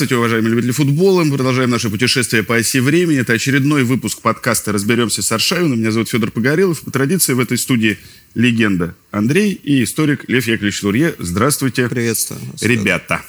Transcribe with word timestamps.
Здравствуйте, 0.00 0.16
уважаемые 0.16 0.50
любители 0.52 0.70
футбола. 0.72 1.24
Мы 1.24 1.36
продолжаем 1.36 1.68
наше 1.68 1.90
путешествие 1.90 2.42
по 2.42 2.56
оси 2.56 2.80
времени. 2.80 3.18
Это 3.18 3.34
очередной 3.34 3.84
выпуск 3.84 4.22
подкаста 4.22 4.72
«Разберемся 4.72 5.20
с 5.22 5.30
Аршавиным». 5.30 5.78
Меня 5.78 5.90
зовут 5.90 6.08
Федор 6.08 6.30
Погорелов. 6.30 6.80
По 6.80 6.90
традиции 6.90 7.34
в 7.34 7.40
этой 7.40 7.58
студии 7.58 7.98
легенда 8.34 8.94
Андрей 9.10 9.52
и 9.52 9.84
историк 9.84 10.24
Лев 10.28 10.46
Яковлевич 10.46 10.82
Лурье. 10.82 11.14
Здравствуйте. 11.18 11.88
Приветствую. 11.88 12.40
Ребята. 12.62 13.20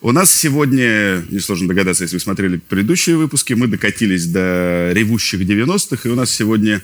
У 0.00 0.12
нас 0.12 0.32
сегодня, 0.32 1.24
несложно 1.28 1.66
догадаться, 1.66 2.04
если 2.04 2.16
вы 2.16 2.20
смотрели 2.20 2.58
предыдущие 2.58 3.16
выпуски, 3.16 3.54
мы 3.54 3.66
докатились 3.66 4.26
до 4.26 4.92
ревущих 4.92 5.40
90-х, 5.40 6.08
и 6.08 6.12
у 6.12 6.14
нас 6.14 6.30
сегодня 6.30 6.82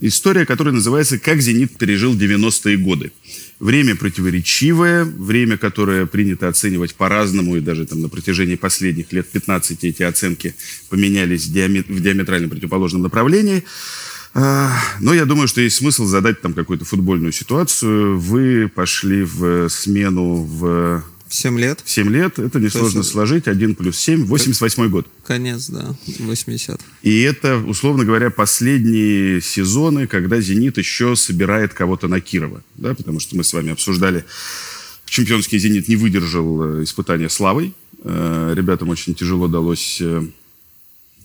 история, 0.00 0.44
которая 0.44 0.74
называется 0.74 1.20
«Как 1.20 1.40
«Зенит» 1.40 1.78
пережил 1.78 2.16
90-е 2.16 2.78
годы». 2.78 3.12
Время 3.60 3.94
противоречивое, 3.94 5.04
время, 5.04 5.56
которое 5.56 6.06
принято 6.06 6.48
оценивать 6.48 6.96
по-разному, 6.96 7.56
и 7.56 7.60
даже 7.60 7.86
там, 7.86 8.00
на 8.00 8.08
протяжении 8.08 8.56
последних 8.56 9.12
лет 9.12 9.28
15 9.30 9.84
эти 9.84 10.02
оценки 10.02 10.56
поменялись 10.88 11.46
в, 11.46 11.54
диаме- 11.54 11.84
в 11.86 12.00
диаметрально 12.00 12.48
противоположном 12.48 13.02
направлении. 13.02 13.62
А, 14.34 14.72
Но 15.00 15.14
я 15.14 15.26
думаю, 15.26 15.46
что 15.46 15.60
есть 15.60 15.76
смысл 15.76 16.06
задать 16.06 16.40
там 16.40 16.54
какую-то 16.54 16.84
футбольную 16.84 17.30
ситуацию. 17.30 18.18
Вы 18.18 18.68
пошли 18.74 19.22
в 19.22 19.68
смену 19.68 20.42
в 20.42 21.04
7 21.32 21.58
лет. 21.58 21.80
7 21.84 22.10
лет. 22.10 22.38
Это 22.38 22.60
несложно 22.60 22.98
есть- 22.98 23.10
сложить. 23.10 23.48
1 23.48 23.74
плюс 23.74 23.96
7. 23.98 24.26
88 24.26 24.88
год. 24.88 25.06
Конец, 25.26 25.68
да, 25.70 25.94
80 26.18 26.80
И 27.02 27.20
это, 27.22 27.56
условно 27.58 28.04
говоря, 28.04 28.30
последние 28.30 29.40
сезоны, 29.40 30.06
когда 30.06 30.40
«Зенит» 30.40 30.78
еще 30.78 31.16
собирает 31.16 31.72
кого-то 31.74 32.08
на 32.08 32.20
Кирова. 32.20 32.62
Да? 32.76 32.94
Потому 32.94 33.18
что 33.20 33.36
мы 33.36 33.44
с 33.44 33.52
вами 33.52 33.72
обсуждали, 33.72 34.24
чемпионский 35.06 35.58
«Зенит» 35.58 35.88
не 35.88 35.96
выдержал 35.96 36.62
э, 36.80 36.84
испытания 36.84 37.28
славой. 37.28 37.72
Э, 38.04 38.52
Ребятам 38.54 38.88
очень 38.90 39.14
тяжело 39.14 39.48
далось... 39.48 39.98
э, 40.00 40.22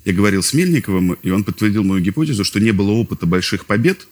Я 0.05 0.13
говорил 0.13 0.41
с 0.41 0.53
Мельниковым, 0.53 1.13
и 1.21 1.29
он 1.31 1.43
подтвердил 1.43 1.83
мою 1.83 2.01
гипотезу, 2.01 2.43
что 2.45 2.59
не 2.61 2.71
было 2.71 2.91
опыта 2.91 3.25
больших 3.25 3.65
побед, 3.65 4.07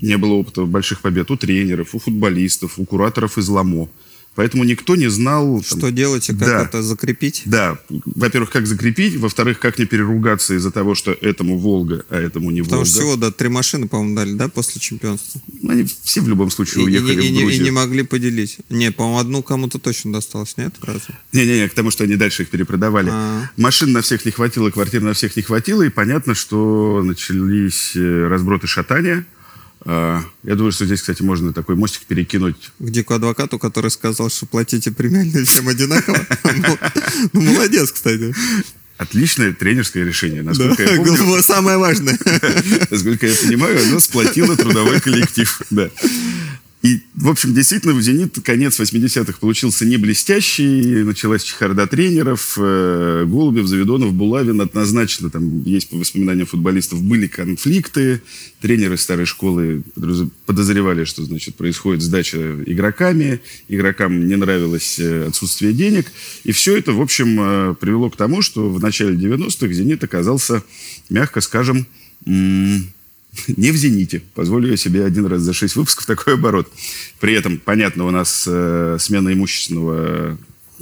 не 0.00 0.16
было 0.18 0.32
опыта 0.32 0.64
больших 0.64 1.00
побед 1.02 1.30
у 1.30 1.36
тренеров, 1.36 1.94
у 1.94 1.98
футболистов, 2.00 2.78
у 2.78 2.84
кураторов 2.84 3.38
из 3.38 3.48
ЛАМО. 3.48 3.88
Поэтому 4.36 4.64
никто 4.64 4.94
не 4.96 5.08
знал... 5.10 5.62
там, 5.62 5.78
Что 5.78 5.90
делать 5.90 6.28
и 6.28 6.32
как 6.32 6.38
Да. 6.48 6.62
это 6.62 6.82
закрепить? 6.82 7.42
да, 7.46 7.78
во-первых, 7.88 8.50
как 8.50 8.66
закрепить, 8.66 9.16
во-вторых, 9.16 9.58
как 9.58 9.78
не 9.78 9.86
переругаться 9.86 10.54
из-за 10.54 10.70
того, 10.70 10.94
что 10.94 11.12
этому 11.12 11.58
Волга, 11.58 12.04
а 12.10 12.16
этому 12.20 12.50
не 12.50 12.60
Потому 12.62 12.82
Волга. 12.82 12.90
что 12.90 13.00
всего, 13.00 13.16
да, 13.16 13.30
три 13.32 13.48
машины, 13.48 13.88
по-моему, 13.88 14.14
дали, 14.14 14.32
да, 14.34 14.48
после 14.48 14.80
чемпионства. 14.80 15.40
Они 15.68 15.86
все 16.04 16.20
в 16.20 16.28
любом 16.28 16.50
случае 16.50 16.84
и- 16.84 16.86
уехали 16.86 17.12
и- 17.22 17.26
и 17.26 17.28
в 17.28 17.32
не, 17.32 17.38
и 17.40 17.42
Грузию. 17.44 17.64
не 17.64 17.70
могли 17.70 18.02
поделить. 18.02 18.58
Не, 18.68 18.92
по-моему, 18.92 19.18
одну 19.18 19.42
кому-то 19.42 19.78
точно 19.78 20.12
досталось, 20.12 20.56
нет? 20.56 20.74
Не-не-не, 21.32 21.68
к 21.68 21.74
тому, 21.74 21.90
что 21.90 22.04
они 22.04 22.16
дальше 22.16 22.42
их 22.42 22.50
перепродавали. 22.50 23.08
А. 23.12 23.50
Машин 23.56 23.92
на 23.92 24.02
всех 24.02 24.24
не 24.26 24.32
хватило, 24.32 24.70
квартир 24.70 25.02
на 25.02 25.14
всех 25.14 25.34
не 25.36 25.42
хватило, 25.42 25.82
и 25.82 25.88
понятно, 25.88 26.34
что 26.34 27.02
начались 27.02 27.92
э, 27.96 28.28
разброты 28.28 28.66
шатания. 28.66 29.24
Я 29.86 30.54
думаю, 30.54 30.72
что 30.72 30.84
здесь, 30.84 31.00
кстати, 31.00 31.22
можно 31.22 31.52
такой 31.52 31.76
мостик 31.76 32.02
перекинуть. 32.06 32.72
К 32.78 32.90
дику 32.90 33.14
адвокату, 33.14 33.58
который 33.58 33.90
сказал, 33.90 34.30
что 34.30 34.46
платите 34.46 34.90
премиальные 34.90 35.44
всем 35.44 35.68
одинаково. 35.68 36.26
Ну, 36.44 36.78
Ну, 37.32 37.40
молодец, 37.40 37.92
кстати. 37.92 38.34
Отличное 38.98 39.52
тренерское 39.52 40.04
решение. 40.04 40.42
Да, 40.42 40.50
Насколько 40.50 40.82
я 40.82 40.96
помню, 40.96 41.42
самое 41.42 41.76
важное. 41.76 42.18
Насколько 42.90 43.26
я 43.26 43.34
понимаю, 43.34 43.78
оно 43.88 44.00
сплотило 44.00 44.56
трудовой 44.56 45.00
коллектив. 45.00 45.60
Да. 45.70 45.90
И, 46.82 47.00
в 47.14 47.28
общем, 47.28 47.54
действительно, 47.54 47.94
в 47.94 48.02
«Зенит» 48.02 48.38
конец 48.44 48.78
80-х 48.78 49.38
получился 49.40 49.84
не 49.86 49.96
блестящий. 49.96 51.02
Началась 51.02 51.42
чехарда 51.42 51.86
тренеров. 51.86 52.56
э, 52.58 53.24
Голубев, 53.26 53.66
Заведонов, 53.66 54.12
Булавин. 54.12 54.60
Однозначно, 54.60 55.30
там 55.30 55.62
есть 55.62 55.88
по 55.88 55.96
воспоминаниям 55.96 56.46
футболистов, 56.46 57.02
были 57.02 57.26
конфликты. 57.26 58.20
Тренеры 58.60 58.98
старой 58.98 59.26
школы 59.26 59.82
подозревали, 60.44 61.04
что, 61.04 61.24
значит, 61.24 61.56
происходит 61.56 62.02
сдача 62.02 62.62
игроками. 62.66 63.40
Игрокам 63.68 64.28
не 64.28 64.36
нравилось 64.36 64.98
э, 65.00 65.26
отсутствие 65.26 65.72
денег. 65.72 66.12
И 66.44 66.52
все 66.52 66.76
это, 66.76 66.92
в 66.92 67.00
общем, 67.00 67.40
э, 67.40 67.74
привело 67.80 68.10
к 68.10 68.16
тому, 68.16 68.42
что 68.42 68.70
в 68.70 68.80
начале 68.80 69.16
90-х 69.16 69.72
«Зенит» 69.72 70.04
оказался, 70.04 70.62
мягко 71.08 71.40
скажем, 71.40 71.86
не 73.56 73.70
в 73.70 73.76
«Зените». 73.76 74.22
Позволю 74.34 74.70
я 74.70 74.76
себе 74.76 75.04
один 75.04 75.26
раз 75.26 75.42
за 75.42 75.52
шесть 75.52 75.76
выпусков 75.76 76.06
такой 76.06 76.34
оборот. 76.34 76.70
При 77.20 77.34
этом, 77.34 77.58
понятно, 77.58 78.06
у 78.06 78.10
нас 78.10 78.44
э, 78.46 78.96
смена 79.00 79.32
имущественного 79.32 80.38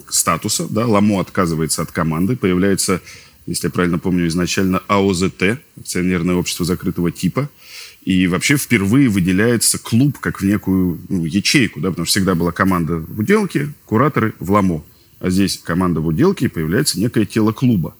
статуса. 0.08 0.66
Да? 0.68 0.86
Ламо 0.86 1.20
отказывается 1.20 1.82
от 1.82 1.92
команды. 1.92 2.36
Появляется, 2.36 3.00
если 3.46 3.66
я 3.66 3.70
правильно 3.70 3.98
помню, 3.98 4.26
изначально 4.28 4.82
АОЗТ, 4.88 5.60
акционерное 5.78 6.34
общество 6.34 6.64
закрытого 6.64 7.10
типа. 7.10 7.48
И 8.02 8.26
вообще 8.26 8.56
впервые 8.56 9.08
выделяется 9.08 9.78
клуб 9.78 10.18
как 10.18 10.40
в 10.40 10.44
некую 10.44 11.00
ну, 11.08 11.24
ячейку, 11.24 11.80
да, 11.80 11.88
потому 11.88 12.04
что 12.04 12.12
всегда 12.12 12.34
была 12.34 12.52
команда 12.52 12.98
в 12.98 13.20
уделке, 13.20 13.72
кураторы 13.86 14.34
в 14.40 14.50
ламо. 14.50 14.84
А 15.20 15.30
здесь 15.30 15.58
команда 15.64 16.00
в 16.00 16.06
уделке, 16.06 16.46
и 16.46 16.48
появляется 16.48 17.00
некое 17.00 17.24
тело 17.24 17.52
клуба. 17.52 17.94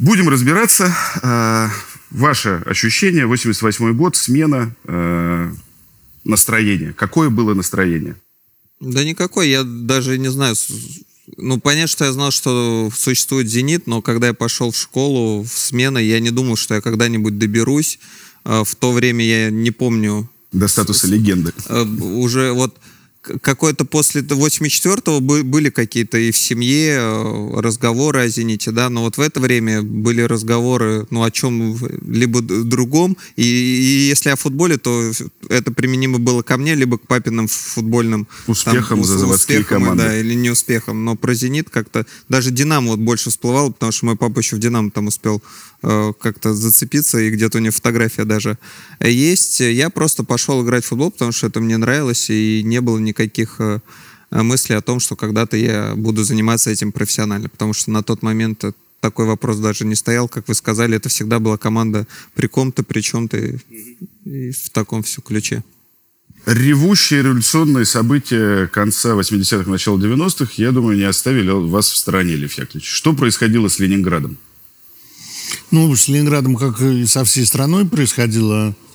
Будем 0.00 0.28
разбираться. 0.28 0.92
Э, 2.10 2.16
Ваше 2.16 2.62
ощущение, 2.66 3.26
88 3.26 3.92
год, 3.94 4.16
смена, 4.16 4.74
э, 4.84 5.52
настроение. 6.24 6.92
Какое 6.92 7.30
было 7.30 7.54
настроение? 7.54 8.16
Да 8.80 9.04
никакой, 9.04 9.48
я 9.50 9.62
даже 9.64 10.18
не 10.18 10.30
знаю. 10.30 10.54
Ну, 11.36 11.60
понятно, 11.60 11.86
что 11.86 12.04
я 12.04 12.12
знал, 12.12 12.30
что 12.32 12.90
существует 12.94 13.48
«Зенит», 13.48 13.86
но 13.86 14.02
когда 14.02 14.28
я 14.28 14.34
пошел 14.34 14.72
в 14.72 14.76
школу, 14.76 15.42
в 15.44 15.48
смены, 15.48 15.98
я 16.02 16.18
не 16.18 16.30
думал, 16.30 16.56
что 16.56 16.74
я 16.74 16.80
когда-нибудь 16.80 17.38
доберусь. 17.38 17.98
А 18.42 18.64
В 18.64 18.74
то 18.74 18.92
время 18.92 19.24
я 19.24 19.50
не 19.50 19.70
помню 19.70 20.28
До 20.52 20.66
статуса 20.66 21.06
легенды. 21.06 21.52
э, 21.68 21.82
уже 21.84 22.52
вот 22.52 22.76
к- 23.22 23.38
какой-то 23.40 23.84
после 23.84 24.22
84-го 24.22 25.20
бы- 25.20 25.42
были 25.42 25.70
какие-то 25.70 26.18
и 26.18 26.30
в 26.30 26.36
семье 26.38 26.96
э, 27.00 27.60
разговоры 27.60 28.20
о 28.20 28.28
«Зените», 28.28 28.70
да, 28.70 28.88
но 28.88 29.02
вот 29.02 29.16
в 29.16 29.20
это 29.20 29.40
время 29.40 29.82
были 29.82 30.22
разговоры, 30.22 31.06
ну, 31.10 31.22
о 31.22 31.30
чем 31.30 31.76
либо 32.06 32.40
д- 32.40 32.64
другом, 32.64 33.16
и, 33.36 33.42
и 33.44 34.08
если 34.08 34.30
о 34.30 34.36
футболе, 34.36 34.76
то 34.78 35.12
это 35.48 35.72
применимо 35.72 36.18
было 36.18 36.42
ко 36.42 36.56
мне, 36.56 36.74
либо 36.74 36.98
к 36.98 37.06
папиным 37.06 37.48
футбольным 37.48 38.26
Успехам 38.46 39.00
ус- 39.00 39.06
за 39.08 39.18
заводские 39.18 39.60
успехам, 39.60 39.82
команды. 39.82 40.04
Да, 40.04 40.16
или 40.18 40.34
не 40.34 40.50
успехом, 40.50 41.04
но 41.04 41.16
про 41.16 41.34
«Зенит» 41.34 41.70
как-то, 41.70 42.06
даже 42.28 42.50
«Динамо» 42.50 42.90
вот 42.92 43.00
больше 43.00 43.30
всплывал, 43.30 43.72
потому 43.72 43.92
что 43.92 44.06
мой 44.06 44.16
папа 44.16 44.38
еще 44.38 44.56
в 44.56 44.58
«Динамо» 44.58 44.90
там 44.90 45.06
успел 45.08 45.42
э, 45.82 46.12
как-то 46.20 46.54
зацепиться, 46.54 47.18
и 47.18 47.30
где-то 47.30 47.58
у 47.58 47.60
него 47.60 47.72
фотография 47.72 48.24
даже 48.24 48.58
есть. 49.00 49.60
Я 49.60 49.90
просто 49.90 50.24
пошел 50.24 50.62
играть 50.64 50.84
в 50.84 50.88
футбол, 50.88 51.10
потому 51.10 51.32
что 51.32 51.46
это 51.46 51.60
мне 51.60 51.76
нравилось, 51.76 52.28
и 52.30 52.62
не 52.64 52.80
было 52.80 52.98
никаких 53.10 53.56
э, 53.60 53.80
мыслей 54.30 54.76
о 54.76 54.80
том, 54.80 55.00
что 55.00 55.16
когда-то 55.16 55.56
я 55.56 55.94
буду 55.96 56.24
заниматься 56.24 56.70
этим 56.70 56.92
профессионально, 56.92 57.48
потому 57.48 57.72
что 57.72 57.90
на 57.90 58.02
тот 58.02 58.22
момент 58.22 58.64
э, 58.64 58.72
такой 59.00 59.26
вопрос 59.26 59.58
даже 59.58 59.84
не 59.84 59.94
стоял, 59.94 60.28
как 60.28 60.48
вы 60.48 60.54
сказали, 60.54 60.96
это 60.96 61.08
всегда 61.08 61.38
была 61.38 61.58
команда 61.58 62.06
при 62.34 62.46
ком-то, 62.46 62.82
при 62.82 63.00
чем-то, 63.00 63.36
и, 63.36 63.58
и 64.24 64.50
в 64.52 64.70
таком 64.70 65.02
все 65.02 65.20
ключе. 65.20 65.62
Ревущие 66.46 67.22
революционные 67.22 67.84
события 67.84 68.66
конца 68.68 69.10
80-х, 69.10 69.70
начала 69.70 69.98
90-х, 69.98 70.52
я 70.56 70.72
думаю, 70.72 70.96
не 70.96 71.04
оставили 71.04 71.50
вас 71.50 71.90
в 71.90 71.96
стороне, 71.96 72.36
Лев 72.36 72.54
Яковлевич. 72.54 72.88
Что 72.88 73.12
происходило 73.12 73.68
с 73.68 73.78
Ленинградом? 73.78 74.38
Ну, 75.70 75.94
с 75.94 76.08
Ленинградом, 76.08 76.56
как 76.56 76.80
и 76.80 77.04
со 77.04 77.24
всей 77.24 77.44
страной, 77.44 77.86
происходила 77.86 78.70
э, 78.70 78.89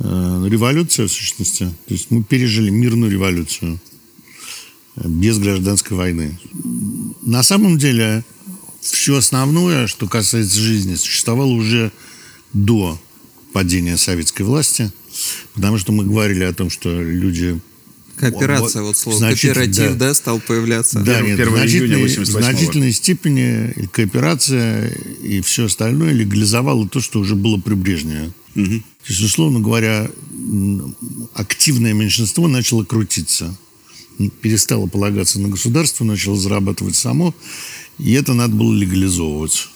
революция, 0.00 1.06
в 1.06 1.12
сущности. 1.12 1.64
То 1.86 1.94
есть 1.94 2.10
мы 2.10 2.22
пережили 2.22 2.70
мирную 2.70 3.10
революцию 3.10 3.80
э, 4.96 5.08
без 5.08 5.38
гражданской 5.38 5.96
войны. 5.96 6.38
На 7.22 7.42
самом 7.42 7.78
деле, 7.78 8.24
все 8.80 9.16
основное, 9.16 9.86
что 9.86 10.06
касается 10.08 10.58
жизни, 10.58 10.94
существовало 10.94 11.50
уже 11.50 11.92
до 12.52 12.98
падения 13.52 13.96
советской 13.96 14.42
власти, 14.42 14.92
потому 15.54 15.78
что 15.78 15.92
мы 15.92 16.04
говорили 16.04 16.44
о 16.44 16.52
том, 16.52 16.70
что 16.70 16.90
люди 17.02 17.60
Кооперация, 18.18 18.82
Вот, 18.82 18.88
вот 18.88 18.96
слово. 18.96 19.18
значит, 19.18 19.52
Кооператив, 19.54 19.92
да. 19.92 20.08
да. 20.08 20.14
стал 20.14 20.40
появляться. 20.40 20.98
Да, 21.00 21.14
Первое- 21.14 21.30
нет, 21.30 21.40
1 21.40 21.52
в 21.52 21.56
июня 21.56 21.58
значительной, 21.58 22.02
88-го. 22.02 22.38
в 22.38 22.42
значительной 22.42 22.92
степени 22.92 23.72
и 23.76 23.86
кооперация 23.86 24.88
и 25.22 25.40
все 25.40 25.66
остальное 25.66 26.12
легализовало 26.12 26.88
то, 26.88 27.00
что 27.00 27.20
уже 27.20 27.34
было 27.34 27.58
при 27.58 27.74
Брежневе. 27.74 28.32
То 28.54 28.62
есть, 29.12 29.20
условно 29.22 29.60
говоря, 29.60 30.10
активное 31.34 31.92
меньшинство 31.92 32.48
начало 32.48 32.84
крутиться. 32.84 33.56
Перестало 34.42 34.86
полагаться 34.88 35.38
на 35.38 35.48
государство, 35.48 36.04
начало 36.04 36.36
зарабатывать 36.36 36.96
само. 36.96 37.34
И 37.98 38.12
это 38.12 38.34
надо 38.34 38.54
было 38.56 38.74
легализовывать. 38.74 39.68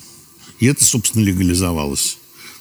И 0.59 0.67
это, 0.67 0.85
собственно, 0.85 1.23
легализовалось. 1.25 2.19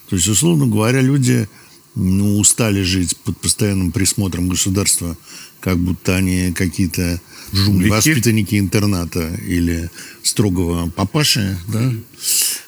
То 0.09 0.15
есть, 0.15 0.27
условно 0.27 0.67
говоря, 0.67 1.01
люди 1.01 1.47
ну, 1.95 2.37
устали 2.37 2.81
жить 2.83 3.17
под 3.17 3.37
постоянным 3.39 3.91
присмотром 3.91 4.47
государства, 4.47 5.17
как 5.61 5.77
будто 5.77 6.15
они 6.17 6.51
какие-то 6.53 7.21
Жулики. 7.53 7.89
воспитанники 7.89 8.59
интерната 8.59 9.33
или 9.47 9.89
строгого 10.23 10.89
папаши, 10.89 11.57
да. 11.67 11.93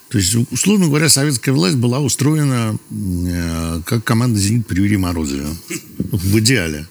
То 0.09 0.19
есть, 0.19 0.35
условно 0.51 0.85
говоря, 0.87 1.09
советская 1.09 1.55
власть 1.55 1.75
была 1.77 1.99
устроена 1.99 2.77
э, 2.91 3.81
как 3.85 4.03
команда 4.03 4.39
«Зенит» 4.39 4.67
при 4.67 4.77
Юрии 4.81 4.97
Морозове. 4.97 5.47
В 6.11 6.39
идеале. 6.39 6.87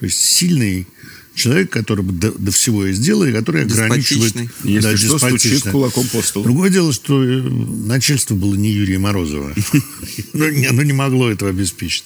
То 0.00 0.06
есть 0.06 0.20
сильный 0.20 0.88
человек, 1.34 1.70
который 1.70 2.04
до, 2.04 2.32
до 2.32 2.50
всего 2.50 2.86
и 2.86 2.92
сделал, 2.92 3.24
и 3.24 3.32
который 3.32 3.62
ограничивает... 3.62 4.32
Деспотичный. 4.32 4.72
Если 4.72 4.90
Да, 4.90 4.96
что, 4.96 5.18
стучит 5.18 5.62
кулаком 5.70 6.06
по 6.08 6.22
столу. 6.22 6.44
Другое 6.44 6.70
дело, 6.70 6.92
что 6.92 7.22
э, 7.22 7.40
начальство 7.42 8.34
было 8.34 8.54
не 8.54 8.70
Юрия 8.72 8.98
Морозова. 8.98 9.54
Ну, 10.32 10.48
не- 10.50 10.66
Оно 10.66 10.82
не 10.82 10.92
могло 10.92 11.30
этого 11.30 11.50
обеспечить. 11.50 12.04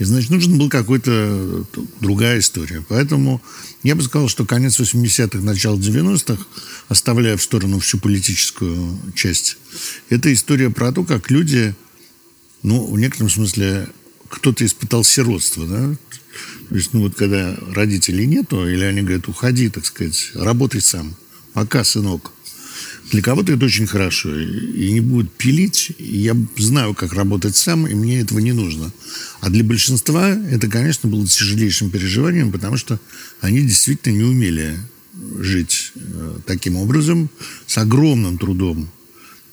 И, 0.00 0.04
значит, 0.04 0.30
нужна 0.30 0.56
была 0.56 0.70
какая-то 0.70 1.10
э, 1.12 1.80
другая 2.00 2.38
история. 2.38 2.82
Поэтому 2.88 3.42
я 3.82 3.94
бы 3.94 4.02
сказал, 4.02 4.28
что 4.28 4.46
конец 4.46 4.80
80-х, 4.80 5.40
начало 5.44 5.76
90-х, 5.76 6.42
оставляя 6.88 7.36
в 7.36 7.42
сторону 7.42 7.80
всю 7.80 7.98
политическую 7.98 8.98
часть, 9.14 9.58
это 10.08 10.32
история 10.32 10.70
про 10.70 10.90
то, 10.90 11.04
как 11.04 11.30
люди, 11.30 11.74
ну, 12.62 12.90
в 12.90 12.98
некотором 12.98 13.28
смысле, 13.28 13.88
кто-то 14.30 14.64
испытал 14.64 15.04
сиротство, 15.04 15.66
да? 15.66 15.94
То 16.70 16.74
есть, 16.74 16.94
ну, 16.94 17.02
вот 17.02 17.14
когда 17.14 17.54
родителей 17.74 18.26
нету, 18.26 18.66
или 18.66 18.84
они 18.84 19.02
говорят, 19.02 19.28
уходи, 19.28 19.68
так 19.68 19.84
сказать, 19.84 20.30
работай 20.34 20.80
сам. 20.80 21.14
Пока, 21.52 21.84
сынок. 21.84 22.32
Для 23.10 23.22
кого-то 23.22 23.52
это 23.52 23.64
очень 23.64 23.86
хорошо. 23.86 24.38
И 24.38 24.92
не 24.92 25.00
будет 25.00 25.32
пилить. 25.32 25.92
Я 25.98 26.36
знаю, 26.56 26.94
как 26.94 27.12
работать 27.12 27.56
сам, 27.56 27.86
и 27.86 27.94
мне 27.94 28.20
этого 28.20 28.38
не 28.38 28.52
нужно. 28.52 28.92
А 29.40 29.50
для 29.50 29.64
большинства 29.64 30.30
это, 30.30 30.68
конечно, 30.68 31.08
было 31.08 31.26
тяжелейшим 31.26 31.90
переживанием, 31.90 32.52
потому 32.52 32.76
что 32.76 33.00
они 33.40 33.62
действительно 33.62 34.14
не 34.16 34.22
умели 34.24 34.78
жить 35.40 35.92
э, 35.96 36.38
таким 36.46 36.76
образом, 36.76 37.30
с 37.66 37.76
огромным 37.78 38.38
трудом 38.38 38.88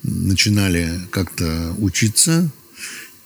начинали 0.02 1.00
как-то 1.10 1.74
учиться, 1.78 2.50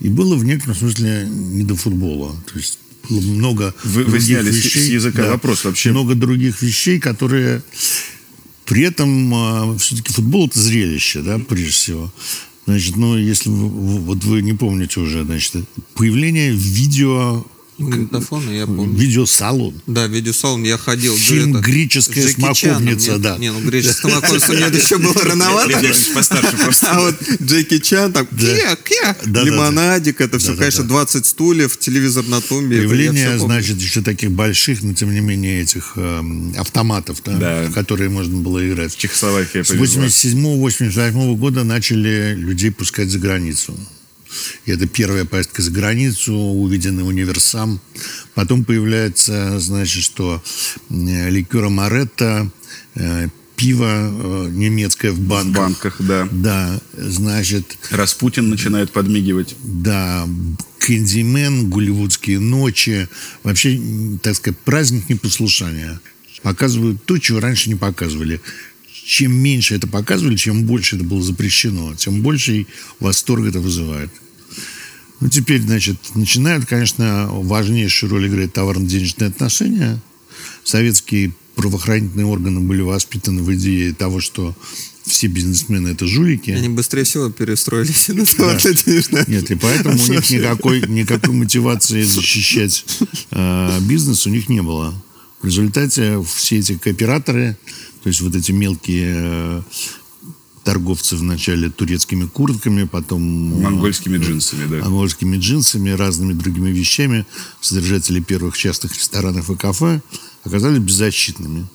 и 0.00 0.08
было 0.08 0.34
в 0.36 0.44
некотором 0.44 0.74
смысле 0.76 1.28
не 1.28 1.62
до 1.62 1.76
футбола. 1.76 2.34
То 2.50 2.58
есть 2.58 2.78
было 3.08 3.20
много 3.20 3.74
Вы- 3.84 4.04
вы 4.04 4.20
сняли 4.20 4.50
вещей. 4.50 4.82
с 4.82 4.88
языка 4.88 5.28
вопрос 5.28 5.64
вообще. 5.64 5.90
Много 5.90 6.14
других 6.14 6.62
вещей, 6.62 6.98
которые 6.98 7.62
при 8.72 8.84
этом 8.84 9.76
все-таки 9.76 10.14
футбол 10.14 10.46
это 10.46 10.58
зрелище, 10.58 11.20
да, 11.20 11.38
прежде 11.38 11.72
всего. 11.72 12.10
Значит, 12.66 12.96
ну, 12.96 13.18
если 13.18 13.50
вы, 13.50 13.68
вот 13.98 14.24
вы 14.24 14.40
не 14.40 14.54
помните 14.54 14.98
уже, 14.98 15.24
значит, 15.24 15.56
появление 15.94 16.52
видео, 16.52 17.44
Магнитофон, 17.78 18.50
я 18.52 18.66
помню. 18.66 18.96
видеосалон. 18.98 19.74
Да, 19.86 20.06
видеосалон 20.06 20.62
я 20.64 20.76
ходил. 20.78 21.16
Фильм 21.16 21.56
это, 21.56 21.64
«Греческая 21.64 22.22
с 22.22 22.26
Джеки 22.28 22.40
Чаном. 22.40 22.54
смоковница», 22.54 23.12
Нет, 23.12 23.20
да. 23.22 23.38
Не, 23.38 23.50
ну 23.52 23.60
греческая 23.60 24.12
смоковница 24.12 24.52
мне 24.52 24.78
еще 24.78 24.98
было 24.98 25.14
рановато. 25.24 25.80
Постарше 26.14 26.56
просто. 26.58 26.90
А 26.90 27.00
вот 27.00 27.16
Джеки 27.42 27.78
Чан 27.78 28.12
там, 28.12 28.26
кья, 28.26 28.76
кья, 28.76 29.16
Да-да-да. 29.24 29.42
лимонадик, 29.44 30.20
это 30.20 30.38
все, 30.38 30.54
конечно, 30.56 30.84
20 30.84 31.26
стульев, 31.26 31.76
телевизор 31.78 32.24
на 32.28 32.40
тумбе. 32.40 32.78
Появление, 32.78 33.38
значит, 33.38 33.78
еще 33.80 34.02
таких 34.02 34.30
больших, 34.30 34.82
но 34.82 34.94
тем 34.94 35.12
не 35.12 35.20
менее 35.20 35.62
этих 35.62 35.94
эм, 35.96 36.54
автоматов, 36.58 37.20
в 37.24 37.72
которые 37.72 38.10
можно 38.10 38.36
было 38.36 38.66
играть. 38.68 38.96
Чехословакия 38.96 39.64
С 39.64 39.68
повезла. 39.68 40.02
87-88 40.04 41.36
года 41.36 41.64
начали 41.64 42.34
людей 42.36 42.70
пускать 42.70 43.10
за 43.10 43.18
границу. 43.18 43.74
И 44.66 44.70
это 44.72 44.86
первая 44.86 45.24
поездка 45.24 45.62
за 45.62 45.70
границу, 45.70 46.34
увиденный 46.34 47.06
универсам. 47.06 47.80
Потом 48.34 48.64
появляется, 48.64 49.58
значит, 49.60 50.02
что 50.02 50.42
э, 50.90 51.30
ликера 51.30 51.68
Моретто, 51.68 52.50
э, 52.94 53.28
пиво 53.56 53.86
э, 53.86 54.48
немецкое 54.50 55.12
в 55.12 55.16
В 55.16 55.20
банках. 55.28 55.56
банках, 55.56 55.96
да. 56.00 56.28
Да, 56.32 56.80
значит, 56.96 57.78
Распутин 57.90 58.48
начинает 58.48 58.90
подмигивать. 58.92 59.54
да, 59.62 60.26
Кэндимен, 60.78 61.70
голливудские 61.70 62.40
ночи. 62.40 63.08
Вообще, 63.44 63.80
так 64.22 64.34
сказать, 64.34 64.58
праздник 64.60 65.08
непослушания. 65.08 66.00
Показывают 66.42 67.04
то, 67.04 67.18
чего 67.18 67.38
раньше 67.38 67.68
не 67.68 67.76
показывали. 67.76 68.40
Чем 69.04 69.32
меньше 69.32 69.74
это 69.74 69.88
показывали, 69.88 70.36
чем 70.36 70.64
больше 70.64 70.96
это 70.96 71.04
было 71.04 71.22
запрещено, 71.22 71.94
тем 71.94 72.22
больше 72.22 72.66
восторг 73.00 73.46
это 73.46 73.60
вызывает. 73.60 74.10
Ну, 75.20 75.28
теперь, 75.28 75.60
значит, 75.60 75.96
начинают, 76.14 76.66
конечно, 76.66 77.28
важнейшую 77.30 78.10
роль 78.10 78.28
играть 78.28 78.52
товарно-денежные 78.52 79.28
отношения. 79.28 80.00
Советские 80.64 81.32
правоохранительные 81.54 82.26
органы 82.26 82.60
были 82.60 82.80
воспитаны 82.80 83.42
в 83.42 83.54
идее 83.54 83.92
того, 83.92 84.20
что 84.20 84.56
все 85.04 85.26
бизнесмены– 85.26 85.88
это 85.90 86.06
жулики. 86.06 86.50
Они 86.50 86.68
быстрее 86.68 87.04
всего 87.04 87.30
перестроились 87.30 88.08
на 88.08 88.24
товарно-денежное. 88.24 89.24
Нет, 89.28 89.50
и 89.50 89.54
поэтому 89.54 89.94
у 90.02 90.06
них 90.08 90.30
никакой, 90.30 90.82
никакой 90.88 91.34
мотивации 91.34 92.02
защищать 92.02 92.84
э, 93.30 93.78
бизнес 93.82 94.26
у 94.26 94.30
них 94.30 94.48
не 94.48 94.62
было. 94.62 94.94
В 95.40 95.46
результате 95.46 96.22
все 96.22 96.58
эти 96.58 96.76
кооператоры, 96.76 97.56
то 98.02 98.08
есть 98.08 98.20
вот 98.20 98.34
эти 98.34 98.52
мелкие 98.52 99.14
э, 99.16 99.62
торговцы 100.64 101.16
вначале 101.16 101.70
турецкими 101.70 102.26
куртками, 102.26 102.84
потом 102.84 103.54
э, 103.54 103.62
Монгольскими 103.62 104.18
джинсами, 104.18 104.66
да. 104.66 104.84
монгольскими 104.84 105.36
джинсами, 105.36 105.90
разными 105.90 106.32
другими 106.32 106.70
вещами, 106.70 107.26
содержатели 107.60 108.20
первых 108.20 108.56
частных 108.56 108.94
ресторанов 108.94 109.50
и 109.50 109.56
кафе, 109.56 110.02
оказались 110.44 110.80
беззащитными. 110.80 111.68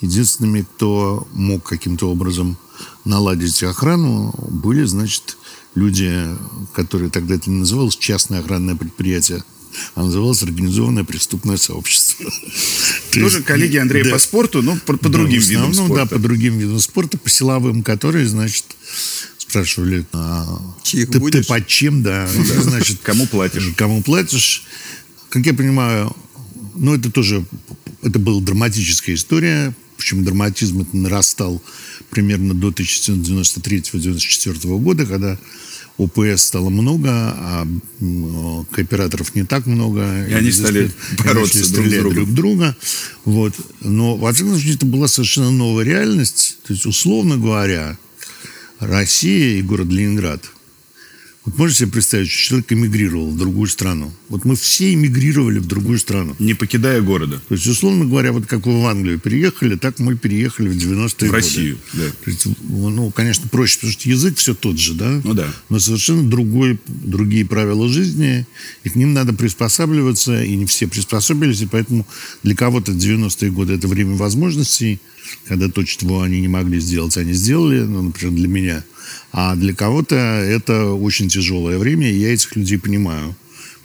Единственными, 0.00 0.62
кто 0.62 1.26
мог 1.32 1.64
каким-то 1.64 2.10
образом 2.10 2.58
наладить 3.04 3.62
охрану, 3.62 4.34
были, 4.50 4.84
значит, 4.84 5.36
люди, 5.74 6.26
которые 6.74 7.10
тогда 7.10 7.34
это 7.34 7.50
не 7.50 7.56
называлось 7.56 7.96
частное 7.96 8.40
охранное 8.40 8.76
предприятие, 8.76 9.42
а 9.94 10.04
называлось 10.04 10.42
организованное 10.42 11.04
преступное 11.04 11.56
сообщество. 11.56 12.05
То 12.18 13.20
Тоже 13.20 13.36
есть, 13.36 13.46
коллеги 13.46 13.76
Андрея 13.76 14.04
да. 14.04 14.10
по 14.12 14.18
спорту, 14.18 14.62
но 14.62 14.76
по, 14.86 14.96
по 14.96 15.08
Да, 15.08 15.18
другим 15.18 15.40
в 15.40 15.44
видам 15.46 15.70
основном, 15.70 15.96
спорта. 15.96 16.04
Да, 16.04 16.08
по 16.16 16.22
другим 16.22 16.58
видам 16.58 16.80
спорта, 16.80 17.18
по 17.18 17.28
силовым, 17.30 17.82
которые, 17.82 18.26
значит, 18.26 18.64
спрашивали, 19.38 20.04
а, 20.12 20.58
Чьих 20.82 21.06
ты, 21.06 21.12
ты 21.14 21.20
будешь? 21.20 21.46
под 21.46 21.66
чем, 21.66 22.02
да, 22.02 22.28
да, 22.48 22.62
значит, 22.62 22.98
Кому 23.02 23.26
платишь? 23.26 23.72
кому 23.76 24.02
платишь. 24.02 24.64
Как 25.28 25.44
я 25.46 25.54
понимаю, 25.54 26.14
ну, 26.74 26.94
это 26.94 27.10
тоже, 27.10 27.44
это 28.02 28.18
была 28.18 28.40
драматическая 28.40 29.14
история, 29.14 29.74
причем 29.96 30.24
драматизм 30.24 30.82
это 30.82 30.96
нарастал 30.96 31.62
примерно 32.10 32.54
до 32.54 32.68
1993-1994 32.70 34.78
года, 34.78 35.06
когда 35.06 35.38
ОПС 35.98 36.42
стало 36.42 36.68
много, 36.68 37.10
а 37.10 37.66
кооператоров 38.70 39.34
не 39.34 39.44
так 39.44 39.66
много. 39.66 40.26
И 40.26 40.32
они 40.32 40.50
стали 40.52 40.90
бороться 41.24 41.58
друг 41.58 41.66
с 41.66 41.68
стрелять 41.68 42.00
другом. 42.00 42.14
друг 42.14 42.34
друга. 42.34 42.76
Вот. 43.24 43.54
Но, 43.80 44.16
во 44.16 44.32
всяком 44.32 44.52
случае, 44.52 44.74
это 44.74 44.86
была 44.86 45.08
совершенно 45.08 45.50
новая 45.50 45.84
реальность. 45.84 46.58
То 46.66 46.74
есть, 46.74 46.84
условно 46.86 47.38
говоря, 47.38 47.96
Россия 48.78 49.58
и 49.58 49.62
город 49.62 49.88
Ленинград. 49.88 50.42
Вот 51.46 51.58
можете 51.58 51.80
себе 51.80 51.92
представить, 51.92 52.28
что 52.28 52.48
человек 52.48 52.72
эмигрировал 52.72 53.30
в 53.30 53.38
другую 53.38 53.68
страну. 53.68 54.12
Вот 54.28 54.44
мы 54.44 54.56
все 54.56 54.92
эмигрировали 54.94 55.60
в 55.60 55.66
другую 55.66 56.00
страну. 56.00 56.34
Не 56.40 56.54
покидая 56.54 57.00
города. 57.00 57.40
То 57.48 57.54
есть, 57.54 57.68
условно 57.68 58.04
говоря, 58.04 58.32
вот 58.32 58.46
как 58.46 58.66
вы 58.66 58.82
в 58.82 58.84
Англию 58.84 59.20
переехали, 59.20 59.76
так 59.76 60.00
мы 60.00 60.16
переехали 60.16 60.68
в 60.68 60.72
90-е 60.72 61.06
В 61.06 61.20
годы. 61.20 61.32
Россию, 61.32 61.78
да. 61.92 62.04
То 62.24 62.30
есть, 62.30 62.46
ну, 62.68 63.12
конечно, 63.12 63.48
проще, 63.48 63.76
потому 63.76 63.92
что 63.92 64.08
язык 64.08 64.36
все 64.38 64.54
тот 64.54 64.76
же, 64.76 64.94
да? 64.94 65.20
Ну 65.22 65.34
да. 65.34 65.46
Но 65.68 65.78
совершенно 65.78 66.28
другой, 66.28 66.80
другие 66.88 67.46
правила 67.46 67.88
жизни, 67.88 68.44
и 68.82 68.88
к 68.88 68.96
ним 68.96 69.12
надо 69.12 69.32
приспосабливаться, 69.32 70.42
и 70.42 70.56
не 70.56 70.66
все 70.66 70.88
приспособились, 70.88 71.60
и 71.60 71.66
поэтому 71.66 72.08
для 72.42 72.56
кого-то 72.56 72.90
90-е 72.90 73.52
годы 73.52 73.74
это 73.74 73.86
время 73.86 74.16
возможностей, 74.16 74.98
когда 75.46 75.68
то, 75.68 75.84
чего 75.84 76.22
они 76.22 76.40
не 76.40 76.48
могли 76.48 76.80
сделать, 76.80 77.16
они 77.16 77.34
сделали, 77.34 77.82
ну, 77.82 78.02
например, 78.02 78.34
для 78.34 78.48
меня. 78.48 78.84
А 79.32 79.54
для 79.56 79.74
кого-то 79.74 80.16
это 80.16 80.92
очень 80.92 81.28
тяжелое 81.28 81.78
время, 81.78 82.10
и 82.10 82.18
я 82.18 82.32
этих 82.32 82.56
людей 82.56 82.78
понимаю. 82.78 83.36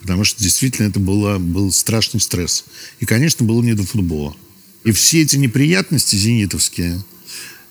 Потому 0.02 0.24
что 0.24 0.42
действительно 0.42 0.88
это 0.88 1.00
было, 1.00 1.38
был 1.38 1.72
страшный 1.72 2.20
стресс. 2.20 2.66
И, 3.00 3.06
конечно, 3.06 3.46
было 3.46 3.62
не 3.62 3.74
до 3.74 3.84
футбола. 3.84 4.36
И 4.84 4.92
все 4.92 5.22
эти 5.22 5.36
неприятности 5.38 6.16
зенитовские, 6.16 7.04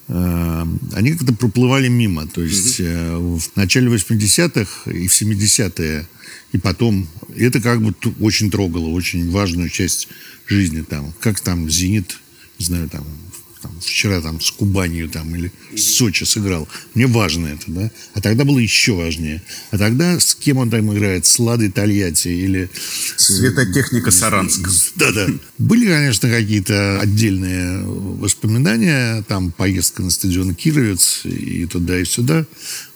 э, 0.08 0.66
они 0.92 1.12
как-то 1.12 1.34
проплывали 1.34 1.88
мимо. 1.88 2.26
То 2.28 2.42
есть 2.42 2.78
э, 2.78 3.16
в 3.16 3.42
начале 3.56 3.88
80-х 3.88 4.90
и 4.90 5.08
в 5.08 5.12
70-е, 5.20 6.06
и 6.52 6.58
потом. 6.58 7.08
Это 7.36 7.60
как 7.60 7.82
бы 7.82 7.94
очень 8.20 8.50
трогало, 8.50 8.88
очень 8.88 9.30
важную 9.30 9.68
часть 9.68 10.08
жизни 10.46 10.82
там. 10.82 11.12
Как 11.20 11.40
там 11.40 11.70
«Зенит», 11.70 12.18
не 12.58 12.66
знаю, 12.66 12.88
там 12.88 13.06
там, 13.62 13.72
вчера 13.80 14.20
там 14.20 14.40
с 14.40 14.50
Кубанью 14.50 15.08
там 15.08 15.34
или 15.34 15.52
с 15.74 15.96
Сочи 15.96 16.24
сыграл. 16.24 16.68
Мне 16.94 17.06
важно 17.06 17.48
это, 17.48 17.64
да. 17.66 17.90
А 18.14 18.20
тогда 18.20 18.44
было 18.44 18.58
еще 18.58 18.92
важнее. 18.92 19.42
А 19.70 19.78
тогда 19.78 20.18
с 20.18 20.34
кем 20.34 20.58
он 20.58 20.70
там 20.70 20.92
играет? 20.92 21.26
С 21.26 21.38
Ладой 21.38 21.70
Тольятти 21.70 22.28
или... 22.28 22.70
Светотехника 23.16 24.10
Саранск. 24.10 24.68
Да-да. 24.96 25.26
Были, 25.58 25.86
конечно, 25.86 26.28
какие-то 26.28 27.00
отдельные 27.00 27.82
воспоминания. 27.84 29.22
Там 29.22 29.52
поездка 29.52 30.02
на 30.02 30.10
стадион 30.10 30.54
Кировец 30.54 31.22
и 31.24 31.66
туда, 31.66 32.00
и 32.00 32.04
сюда. 32.04 32.46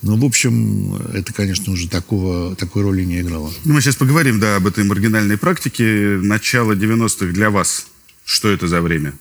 Но, 0.03 0.17
в 0.17 0.25
общем, 0.25 0.95
это, 1.13 1.33
конечно, 1.33 1.73
уже 1.73 1.89
такого, 1.89 2.57
такой 2.57 2.83
роли 2.83 3.05
не 3.05 3.21
играло. 3.21 3.53
Ну, 3.65 3.75
мы 3.75 3.81
сейчас 3.81 3.97
поговорим, 3.97 4.41
да, 4.41 4.57
об 4.57 4.67
этой 4.67 4.85
маргинальной 4.85 5.39
практике. 5.39 5.85
Начало 6.23 6.73
90-х 6.73 7.33
для 7.33 7.51
вас. 7.51 7.87
Что 8.25 8.49
это 8.49 8.69
за 8.69 8.81
время? 8.81 9.15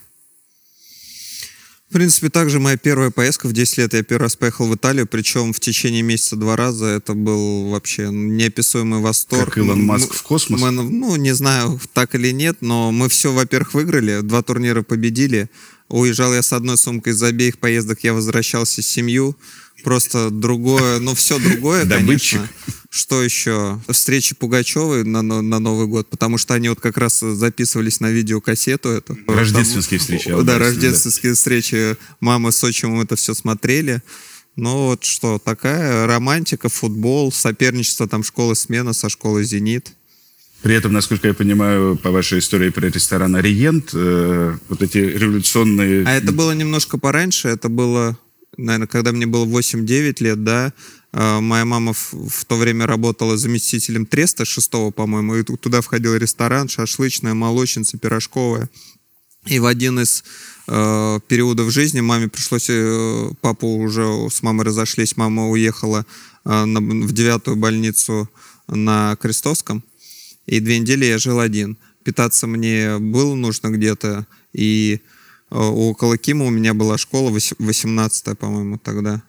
В 1.94 1.96
принципе, 1.96 2.30
также 2.30 2.60
моя 2.60 2.76
первая 2.76 3.12
поездка 3.12 3.48
в 3.48 3.54
10 3.54 3.78
лет. 3.78 3.94
Я 3.94 4.02
первый 4.02 4.24
раз 4.24 4.36
поехал 4.36 4.68
в 4.68 4.74
Италию, 4.74 5.06
причем 5.06 5.54
в 5.54 5.60
течение 5.60 6.02
месяца 6.02 6.36
два 6.36 6.56
раза. 6.56 6.88
Это 6.88 7.14
был 7.14 7.70
вообще 7.70 8.08
неописуемый 8.10 9.00
восторг. 9.00 9.46
Как 9.46 9.60
Илон 9.60 9.84
Маск 9.84 10.12
в 10.12 10.24
космос? 10.24 10.60
Мы, 10.60 10.72
ну, 10.72 11.16
не 11.18 11.36
знаю, 11.36 11.80
так 11.94 12.16
или 12.16 12.32
нет, 12.32 12.58
но 12.62 12.92
мы 12.92 13.10
все, 13.10 13.32
во-первых, 13.32 13.76
выиграли, 13.76 14.22
два 14.22 14.42
турнира 14.42 14.82
победили. 14.82 15.52
Уезжал 15.88 16.34
я 16.34 16.42
с 16.42 16.52
одной 16.52 16.80
сумкой 16.80 17.14
из 17.14 17.22
обеих 17.22 17.60
поездок, 17.60 18.00
я 18.04 18.16
возвращался 18.16 18.82
с 18.82 18.88
семью. 18.88 19.38
Просто 19.84 20.30
другое, 20.30 21.00
ну, 21.00 21.14
все 21.14 21.40
другое, 21.40 21.86
Добытчик. 21.86 22.40
конечно. 22.40 22.50
Что 22.90 23.24
еще? 23.24 23.82
Встречи 23.90 24.36
Пугачевой 24.36 25.04
на, 25.04 25.22
на, 25.22 25.42
на 25.42 25.60
Новый 25.60 25.88
год, 25.88 26.10
потому 26.10 26.38
что 26.38 26.54
они 26.54 26.70
вот 26.70 26.80
как 26.80 26.98
раз 26.98 27.20
записывались 27.20 28.00
на 28.00 28.12
видеокассету 28.12 28.90
эту. 28.90 29.18
Рождественские 29.28 30.00
встречи, 30.00 30.30
Да, 30.30 30.42
да, 30.44 30.60
рождественские 30.60 31.34
встречи. 31.34 31.98
Мама 32.20 32.52
с 32.52 32.64
отчимом 32.64 33.02
это 33.02 33.16
все 33.16 33.34
смотрели. 33.34 34.02
Ну 34.56 34.90
вот 34.90 35.04
что, 35.04 35.40
такая 35.40 36.06
романтика, 36.06 36.70
футбол, 36.70 37.32
соперничество 37.32 38.08
там 38.08 38.24
школы 38.24 38.56
смена 38.56 38.94
со 38.94 39.10
школой 39.10 39.44
«Зенит». 39.44 39.94
При 40.62 40.76
этом, 40.76 40.94
насколько 40.94 41.28
я 41.28 41.34
понимаю, 41.34 41.98
по 41.98 42.12
вашей 42.12 42.40
истории 42.40 42.70
про 42.70 42.88
ресторан 42.88 43.36
«Ориент», 43.36 43.90
э, 43.94 44.56
вот 44.70 44.82
эти 44.82 45.00
революционные... 45.00 46.06
А 46.06 46.12
это 46.12 46.32
было 46.32 46.54
немножко 46.54 46.98
пораньше, 46.98 47.50
это 47.50 47.68
было, 47.68 48.18
наверное, 48.58 48.88
когда 48.88 49.12
мне 49.12 49.26
было 49.26 49.46
8-9 49.46 50.16
лет, 50.24 50.44
да, 50.44 50.74
Э, 51.14 51.40
Моя 51.40 51.64
мама 51.64 51.94
в, 51.94 52.14
в 52.28 52.46
то 52.46 52.56
время 52.56 52.88
работала 52.88 53.38
заместителем 53.38 54.06
треста 54.06 54.46
шестого, 54.46 54.92
по-моему, 54.92 55.36
и 55.36 55.44
ту- 55.44 55.58
туда 55.58 55.82
входил 55.82 56.16
ресторан, 56.16 56.68
шашлычная, 56.68 57.36
молочница, 57.36 57.98
пирожковая. 57.98 58.70
И 59.46 59.60
в 59.60 59.66
один 59.66 60.00
из 60.00 60.24
э, 60.68 61.20
периодов 61.28 61.70
жизни 61.72 62.02
маме 62.02 62.30
пришлось, 62.30 62.68
э, 62.70 63.30
папу 63.42 63.68
уже 63.78 64.28
с 64.32 64.42
мамой 64.42 64.66
разошлись, 64.66 65.16
мама 65.16 65.50
уехала 65.50 66.06
э, 66.46 66.66
на- 66.66 66.80
в 67.06 67.12
девятую 67.12 67.58
больницу 67.58 68.28
на 68.68 69.16
Крестовском, 69.18 69.84
и 70.48 70.60
две 70.60 70.80
недели 70.80 71.06
я 71.06 71.20
жил 71.20 71.40
один. 71.40 71.78
Питаться 72.04 72.48
мне 72.48 72.98
было 72.98 73.36
нужно 73.36 73.68
где-то, 73.70 74.26
и 74.52 75.00
э, 75.54 75.58
около 75.58 76.18
Кима 76.18 76.46
у 76.46 76.50
меня 76.50 76.74
была 76.74 76.98
школа, 76.98 77.30
18 77.32 78.38
по-моему, 78.38 78.78
тогда. 78.78 79.22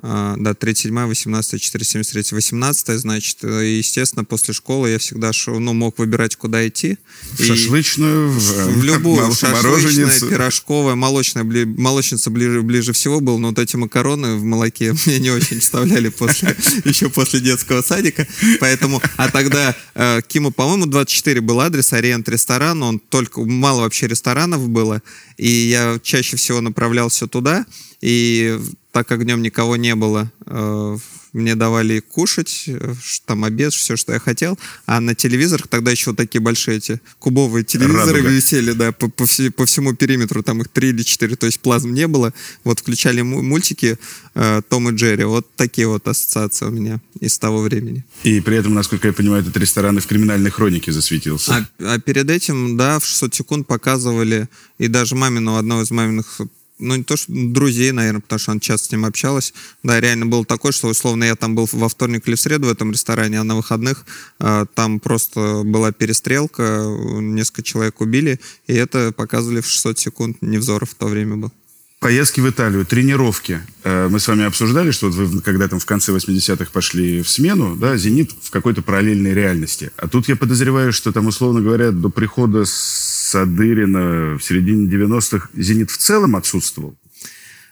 А, 0.00 0.36
да, 0.38 0.54
37 0.54 1.06
18 1.06 1.60
473 1.60 2.24
18 2.36 2.98
значит, 3.00 3.38
э, 3.42 3.78
естественно, 3.78 4.24
после 4.24 4.54
школы 4.54 4.90
я 4.90 4.98
всегда 4.98 5.32
шел, 5.32 5.58
ну, 5.58 5.72
мог 5.72 5.98
выбирать, 5.98 6.36
куда 6.36 6.66
идти. 6.68 6.98
В 7.32 7.44
шашлычную, 7.44 8.30
в, 8.30 8.58
э, 8.58 8.64
в 8.66 8.84
любую, 8.84 9.26
мол- 9.26 9.34
шашлычная, 9.34 9.62
мороженицу. 9.62 10.28
пирожковая, 10.28 10.94
молочная, 10.94 11.42
бли- 11.42 11.64
молочница 11.66 12.30
ближе, 12.30 12.62
ближе 12.62 12.92
всего 12.92 13.20
был, 13.20 13.38
но 13.38 13.48
вот 13.48 13.58
эти 13.58 13.74
макароны 13.76 14.36
в 14.36 14.44
молоке 14.44 14.94
мне 15.06 15.18
не 15.18 15.30
очень 15.30 15.58
вставляли 15.58 16.10
после, 16.10 16.56
еще 16.84 17.08
после 17.08 17.40
детского 17.40 17.82
садика, 17.82 18.26
поэтому, 18.60 19.02
а 19.16 19.30
тогда 19.30 19.74
э, 19.94 20.20
Киму, 20.28 20.52
по-моему, 20.52 20.86
24 20.86 21.40
был 21.40 21.60
адрес, 21.60 21.92
Ориент 21.92 22.28
ресторан, 22.28 22.82
он 22.82 23.00
только, 23.00 23.40
мало 23.44 23.80
вообще 23.80 24.06
ресторанов 24.06 24.68
было, 24.68 25.02
и 25.38 25.48
я 25.48 25.98
чаще 26.02 26.36
всего 26.36 26.60
направлялся 26.60 27.26
туда, 27.26 27.66
и 28.00 28.60
так 28.98 29.06
как 29.06 29.24
днем 29.24 29.42
никого 29.42 29.76
не 29.76 29.94
было, 29.94 30.28
э, 30.46 30.96
мне 31.32 31.54
давали 31.54 32.00
кушать, 32.00 32.64
э, 32.66 32.94
там 33.26 33.44
обед, 33.44 33.72
все, 33.72 33.94
что 33.96 34.12
я 34.12 34.18
хотел. 34.18 34.58
А 34.86 34.98
на 35.00 35.14
телевизорах 35.14 35.68
тогда 35.68 35.92
еще 35.92 36.10
вот 36.10 36.16
такие 36.16 36.40
большие 36.40 36.78
эти 36.78 37.00
кубовые 37.20 37.62
телевизоры 37.64 38.14
Радуга. 38.22 38.28
висели, 38.28 38.72
да, 38.72 38.90
по, 38.90 39.08
по 39.08 39.24
все- 39.26 39.52
по 39.52 39.66
всему 39.66 39.94
периметру, 39.94 40.42
там 40.42 40.60
их 40.62 40.68
три 40.68 40.88
или 40.88 41.02
четыре, 41.04 41.36
то 41.36 41.46
есть 41.46 41.60
плазм 41.60 41.92
не 41.94 42.08
было. 42.08 42.32
Вот 42.64 42.80
включали 42.80 43.20
му- 43.22 43.40
мультики 43.42 43.98
э, 44.34 44.62
Том 44.68 44.88
и 44.88 44.96
Джерри. 44.96 45.24
Вот 45.24 45.46
такие 45.54 45.86
вот 45.86 46.08
ассоциации 46.08 46.66
у 46.66 46.70
меня 46.70 46.98
из 47.20 47.38
того 47.38 47.60
времени. 47.60 48.02
И 48.24 48.40
при 48.40 48.56
этом, 48.56 48.74
насколько 48.74 49.06
я 49.06 49.12
понимаю, 49.12 49.42
этот 49.42 49.56
ресторан 49.58 49.96
и 49.98 50.00
в 50.00 50.06
криминальной 50.08 50.50
хронике 50.50 50.90
засветился. 50.90 51.68
А, 51.78 51.94
а 51.94 51.98
перед 52.00 52.28
этим, 52.30 52.76
да, 52.76 52.98
в 52.98 53.06
600 53.06 53.34
секунд 53.36 53.66
показывали, 53.68 54.48
и 54.78 54.88
даже 54.88 55.14
мамину, 55.14 55.54
одного 55.56 55.82
из 55.82 55.90
маминых, 55.92 56.40
ну, 56.78 56.96
не 56.96 57.04
то, 57.04 57.16
что 57.16 57.32
друзей, 57.32 57.92
наверное, 57.92 58.20
потому 58.20 58.38
что 58.38 58.52
она 58.52 58.60
часто 58.60 58.88
с 58.88 58.92
ним 58.92 59.04
общалась. 59.04 59.54
Да, 59.82 60.00
реально 60.00 60.26
было 60.26 60.44
такое, 60.44 60.72
что, 60.72 60.88
условно, 60.88 61.24
я 61.24 61.36
там 61.36 61.54
был 61.54 61.68
во 61.72 61.88
вторник 61.88 62.26
или 62.26 62.34
в 62.34 62.40
среду 62.40 62.66
в 62.68 62.70
этом 62.70 62.92
ресторане, 62.92 63.40
а 63.40 63.44
на 63.44 63.56
выходных 63.56 64.04
э, 64.40 64.66
там 64.74 65.00
просто 65.00 65.62
была 65.64 65.92
перестрелка, 65.92 66.84
несколько 67.20 67.62
человек 67.62 68.00
убили, 68.00 68.40
и 68.66 68.74
это 68.74 69.12
показывали 69.12 69.60
в 69.60 69.66
600 69.66 69.98
секунд. 69.98 70.36
Невзоров 70.40 70.90
в 70.90 70.94
то 70.94 71.06
время 71.06 71.36
был. 71.36 71.52
Поездки 72.00 72.38
в 72.38 72.48
Италию, 72.48 72.86
тренировки. 72.86 73.60
Э, 73.82 74.06
Мы 74.08 74.20
с 74.20 74.28
вами 74.28 74.44
обсуждали, 74.44 74.92
что 74.92 75.10
вот 75.10 75.16
вы 75.16 75.40
когда 75.40 75.66
там 75.66 75.80
в 75.80 75.86
конце 75.86 76.12
80-х 76.12 76.70
пошли 76.72 77.22
в 77.22 77.28
смену, 77.28 77.74
да, 77.74 77.96
«Зенит» 77.96 78.30
в 78.40 78.50
какой-то 78.50 78.82
параллельной 78.82 79.34
реальности. 79.34 79.90
А 79.96 80.06
тут 80.06 80.28
я 80.28 80.36
подозреваю, 80.36 80.92
что 80.92 81.10
там, 81.10 81.26
условно 81.26 81.60
говоря, 81.60 81.90
до 81.90 82.08
прихода 82.08 82.64
Садырина 83.28 84.38
в 84.38 84.40
середине 84.40 84.88
90-х 84.88 85.50
«Зенит» 85.54 85.90
в 85.90 85.98
целом 85.98 86.34
отсутствовал. 86.34 86.96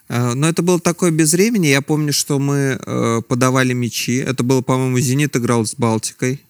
Э, 0.08 0.34
Но 0.34 0.48
это 0.48 0.62
было 0.62 0.78
такое 0.78 1.10
без 1.10 1.32
времени. 1.32 1.68
Я 1.68 1.80
помню, 1.80 2.12
что 2.12 2.38
мы 2.38 2.78
э, 2.78 3.22
подавали 3.26 3.72
мячи. 3.72 4.16
Это 4.16 4.42
было, 4.42 4.60
по-моему, 4.60 4.98
«Зенит» 4.98 5.34
играл 5.34 5.64
с 5.64 5.74
«Балтикой». 5.74 6.42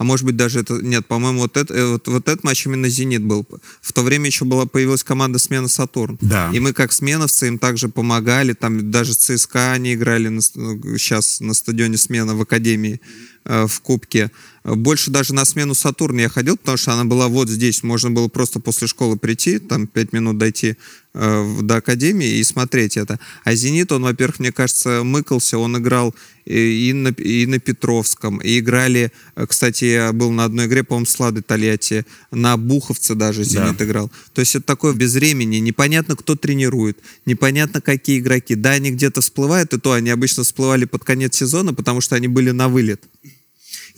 А 0.00 0.04
может 0.04 0.24
быть 0.24 0.34
даже 0.34 0.60
это... 0.60 0.78
Нет, 0.80 1.04
по-моему, 1.06 1.40
вот, 1.40 1.58
это, 1.58 1.74
э, 1.74 1.86
вот, 1.92 2.08
вот 2.08 2.26
этот 2.26 2.42
матч 2.42 2.64
именно 2.64 2.88
«Зенит» 2.88 3.22
был. 3.22 3.46
В 3.82 3.92
то 3.92 4.00
время 4.00 4.28
еще 4.28 4.46
была, 4.46 4.64
появилась 4.64 5.04
команда 5.04 5.38
«Смена 5.38 5.68
Сатурн». 5.68 6.16
Да. 6.22 6.50
И 6.54 6.58
мы 6.58 6.72
как 6.72 6.90
сменовцы 6.90 7.48
им 7.48 7.58
также 7.58 7.90
помогали. 7.90 8.54
Там 8.54 8.90
даже 8.90 9.12
ЦСКА 9.12 9.72
они 9.72 9.92
играли 9.92 10.28
на, 10.28 10.40
с- 10.40 10.54
ну, 10.54 10.80
сейчас 10.96 11.40
на 11.40 11.52
стадионе 11.52 11.98
«Смена» 11.98 12.34
в 12.34 12.40
Академии 12.40 13.02
э, 13.44 13.66
в 13.66 13.80
Кубке. 13.82 14.30
Больше 14.64 15.10
даже 15.10 15.34
на 15.34 15.44
смену 15.44 15.74
«Сатурн» 15.74 16.18
я 16.18 16.30
ходил, 16.30 16.56
потому 16.56 16.78
что 16.78 16.94
она 16.94 17.04
была 17.04 17.28
вот 17.28 17.50
здесь. 17.50 17.82
Можно 17.82 18.10
было 18.10 18.28
просто 18.28 18.58
после 18.58 18.86
школы 18.86 19.18
прийти, 19.18 19.58
там 19.58 19.86
пять 19.86 20.14
минут 20.14 20.38
дойти 20.38 20.76
до 21.12 21.76
Академии 21.76 22.38
и 22.38 22.44
смотреть 22.44 22.96
это. 22.96 23.18
А 23.44 23.54
«Зенит», 23.54 23.90
он, 23.90 24.02
во-первых, 24.02 24.38
мне 24.38 24.52
кажется, 24.52 25.02
мыкался. 25.02 25.58
Он 25.58 25.76
играл 25.76 26.14
и, 26.44 26.90
и 26.90 26.92
на, 26.92 27.08
и 27.08 27.46
на 27.46 27.58
Петровском. 27.58 28.38
И 28.38 28.60
играли, 28.60 29.10
э, 29.34 29.46
кстати, 29.46 29.86
я 29.86 30.12
был 30.12 30.30
на 30.30 30.44
одной 30.44 30.66
игре, 30.66 30.84
по-моему, 30.84 31.06
с 31.06 31.18
Ладой 31.18 31.42
Тольятти. 31.42 32.06
На 32.30 32.56
Буховце 32.56 33.14
даже 33.16 33.42
«Зенит» 33.42 33.76
Да. 33.76 33.84
играл. 33.84 34.10
То 34.34 34.40
есть 34.40 34.54
это 34.54 34.64
такое 34.64 34.92
без 34.94 35.14
времени. 35.14 35.56
Непонятно, 35.56 36.14
кто 36.14 36.36
тренирует. 36.36 36.98
Непонятно, 37.26 37.80
какие 37.80 38.20
игроки. 38.20 38.54
Да, 38.54 38.70
они 38.70 38.92
где-то 38.92 39.20
всплывают, 39.20 39.72
и 39.74 39.80
то 39.80 39.92
они 39.92 40.10
обычно 40.10 40.44
всплывали 40.44 40.84
под 40.84 41.02
конец 41.02 41.36
сезона, 41.36 41.74
потому 41.74 42.00
что 42.00 42.14
они 42.14 42.28
были 42.28 42.52
на 42.52 42.68
вылет. 42.68 43.02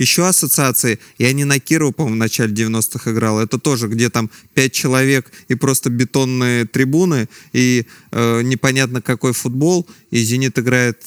Еще 0.03 0.27
ассоциации, 0.27 0.99
я 1.19 1.33
не 1.33 1.45
на 1.45 1.61
Кирова, 1.61 1.93
по-моему, 1.93 2.17
в 2.17 2.19
начале 2.19 2.53
90-х 2.53 3.13
играл, 3.13 3.39
это 3.39 3.57
тоже, 3.57 3.87
где 3.87 4.11
там 4.11 4.31
пять 4.53 4.73
человек 4.73 5.31
и 5.47 5.55
просто 5.55 5.91
бетонные 5.91 6.67
трибуны, 6.67 7.29
и 7.53 7.87
э, 8.11 8.43
непонятно 8.43 9.01
какой 9.01 9.33
футбол, 9.33 9.87
и 10.11 10.19
«Зенит» 10.19 10.59
играет 10.59 11.01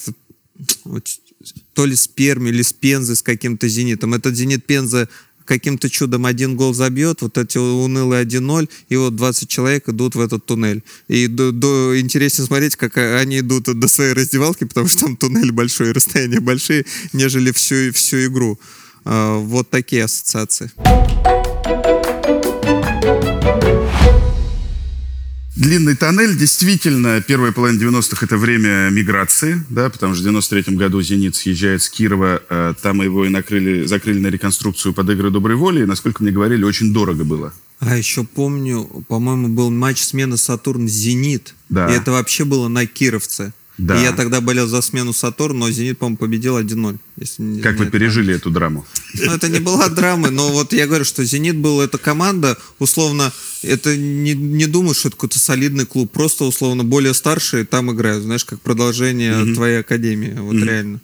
то 1.74 1.86
ли 1.86 1.96
с 1.96 2.08
Перми, 2.08 2.50
или 2.50 2.62
с 2.62 2.72
Пензой, 2.72 3.18
с 3.18 3.22
каким-то 3.22 3.68
«Зенитом». 3.68 4.14
Этот 4.14 4.34
«Зенит» 4.34 4.66
Пенза 4.66 5.10
каким-то 5.44 5.90
чудом 5.90 6.26
один 6.26 6.56
гол 6.56 6.74
забьет, 6.74 7.22
вот 7.22 7.38
эти 7.38 7.58
унылые 7.58 8.24
1-0, 8.24 8.70
и 8.88 8.96
вот 8.96 9.18
20 9.18 9.50
человек 9.50 9.90
идут 9.90 10.16
в 10.16 10.22
этот 10.22 10.46
туннель. 10.46 10.84
И 11.10 11.28
до, 11.28 11.52
до- 11.52 12.00
интереснее 12.00 12.48
смотреть, 12.48 12.78
как 12.78 12.96
они 12.98 13.40
идут 13.40 13.66
до 13.66 13.88
своей 13.90 14.14
раздевалки, 14.14 14.64
потому 14.64 14.88
что 14.88 15.02
там 15.02 15.18
туннель 15.18 15.52
большой, 15.52 15.92
расстояния 15.92 16.40
большие, 16.40 16.86
нежели 17.12 17.52
всю, 17.52 17.92
всю 17.92 18.26
игру. 18.28 18.58
А, 19.06 19.38
Вот 19.38 19.70
такие 19.70 20.04
ассоциации. 20.04 20.72
Длинный 25.56 25.96
тоннель, 25.96 26.38
действительно, 26.38 27.22
первая 27.22 27.54
половина 27.54 27.82
90-х 27.82 28.26
это 28.26 28.38
время 28.38 28.90
миграции, 28.90 29.64
да, 29.70 29.90
потому 29.90 30.14
что 30.14 30.26
в 30.26 30.36
93-м 30.36 30.76
году 30.76 31.02
«Зенит» 31.02 31.34
съезжает 31.36 31.82
с 31.82 31.90
Кирова, 31.90 32.42
э, 32.50 32.74
там 32.82 33.02
его 33.02 33.26
и 33.26 33.30
накрыли, 33.30 33.86
закрыли 33.86 34.20
на 34.20 34.28
реконструкцию 34.28 34.94
под 34.94 35.10
игры 35.12 35.32
доброй 35.32 35.56
воли, 35.56 35.84
и, 35.84 35.86
насколько 35.86 36.24
мне 36.24 36.34
говорили, 36.34 36.66
очень 36.66 36.92
дорого 36.94 37.24
было. 37.24 37.54
А 37.80 37.96
еще 37.96 38.26
помню, 38.26 38.84
по-моему, 39.08 39.48
был 39.48 39.72
матч 39.72 40.02
смены 40.02 40.36
Сатурн-Зенит. 40.36 41.56
Да. 41.70 41.90
И 41.90 41.98
это 41.98 42.12
вообще 42.12 42.44
было 42.44 42.68
на 42.68 42.86
Кировце. 42.86 43.54
Да. 43.78 44.00
И 44.00 44.04
я 44.04 44.14
тогда 44.14 44.40
болел 44.40 44.68
за 44.68 44.82
смену 44.82 45.12
Сатурн, 45.12 45.60
но 45.60 45.70
Зенит, 45.70 45.98
по-моему, 45.98 46.18
победил 46.18 46.58
1-0. 46.58 46.98
Если 47.18 47.42
не 47.42 47.62
Как 47.62 47.78
вы 47.78 47.88
пережили 47.88 48.34
эту 48.34 48.50
драму? 48.50 48.86
Ну, 49.16 49.32
это 49.34 49.50
не 49.50 49.60
была 49.60 49.90
драма, 49.90 50.30
но 50.32 50.50
вот 50.52 50.72
я 50.72 50.88
говорю, 50.88 51.04
что 51.04 51.24
«Зенит» 51.26 51.58
был 51.58 51.82
эта 51.82 51.98
команда, 51.98 52.58
условно, 52.80 53.34
это 53.64 53.98
не, 53.98 54.34
не 54.34 54.66
думаю, 54.66 54.94
что 54.94 55.10
это 55.10 55.18
какой-то 55.18 55.40
солидный 55.40 55.86
клуб, 55.86 56.12
просто, 56.12 56.46
условно, 56.46 56.84
более 56.84 57.14
старшие 57.14 57.66
там 57.66 57.92
играют, 57.92 58.24
знаешь, 58.24 58.46
как 58.46 58.62
продолжение 58.62 59.54
твоей 59.54 59.80
академии, 59.80 60.36
вот 60.38 60.56
реально. 60.56 61.02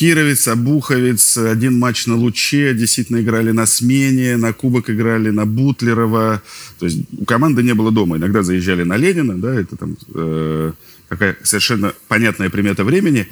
Кировец, 0.00 0.48
Обуховец, 0.48 1.36
один 1.36 1.78
матч 1.78 2.06
на 2.06 2.16
Луче, 2.16 2.72
действительно 2.72 3.20
играли 3.20 3.50
на 3.50 3.66
смене, 3.66 4.38
на 4.38 4.54
Кубок 4.54 4.88
играли 4.88 5.28
на 5.28 5.44
Бутлерова. 5.44 6.40
То 6.78 6.86
есть 6.86 7.00
у 7.18 7.26
команды 7.26 7.62
не 7.62 7.74
было 7.74 7.92
дома. 7.92 8.16
Иногда 8.16 8.42
заезжали 8.42 8.82
на 8.82 8.96
Ленина, 8.96 9.34
да, 9.34 9.54
это 9.54 9.76
там 9.76 9.98
э, 10.14 10.72
такая 11.10 11.36
совершенно 11.42 11.92
понятная 12.08 12.48
примета 12.48 12.84
времени. 12.84 13.28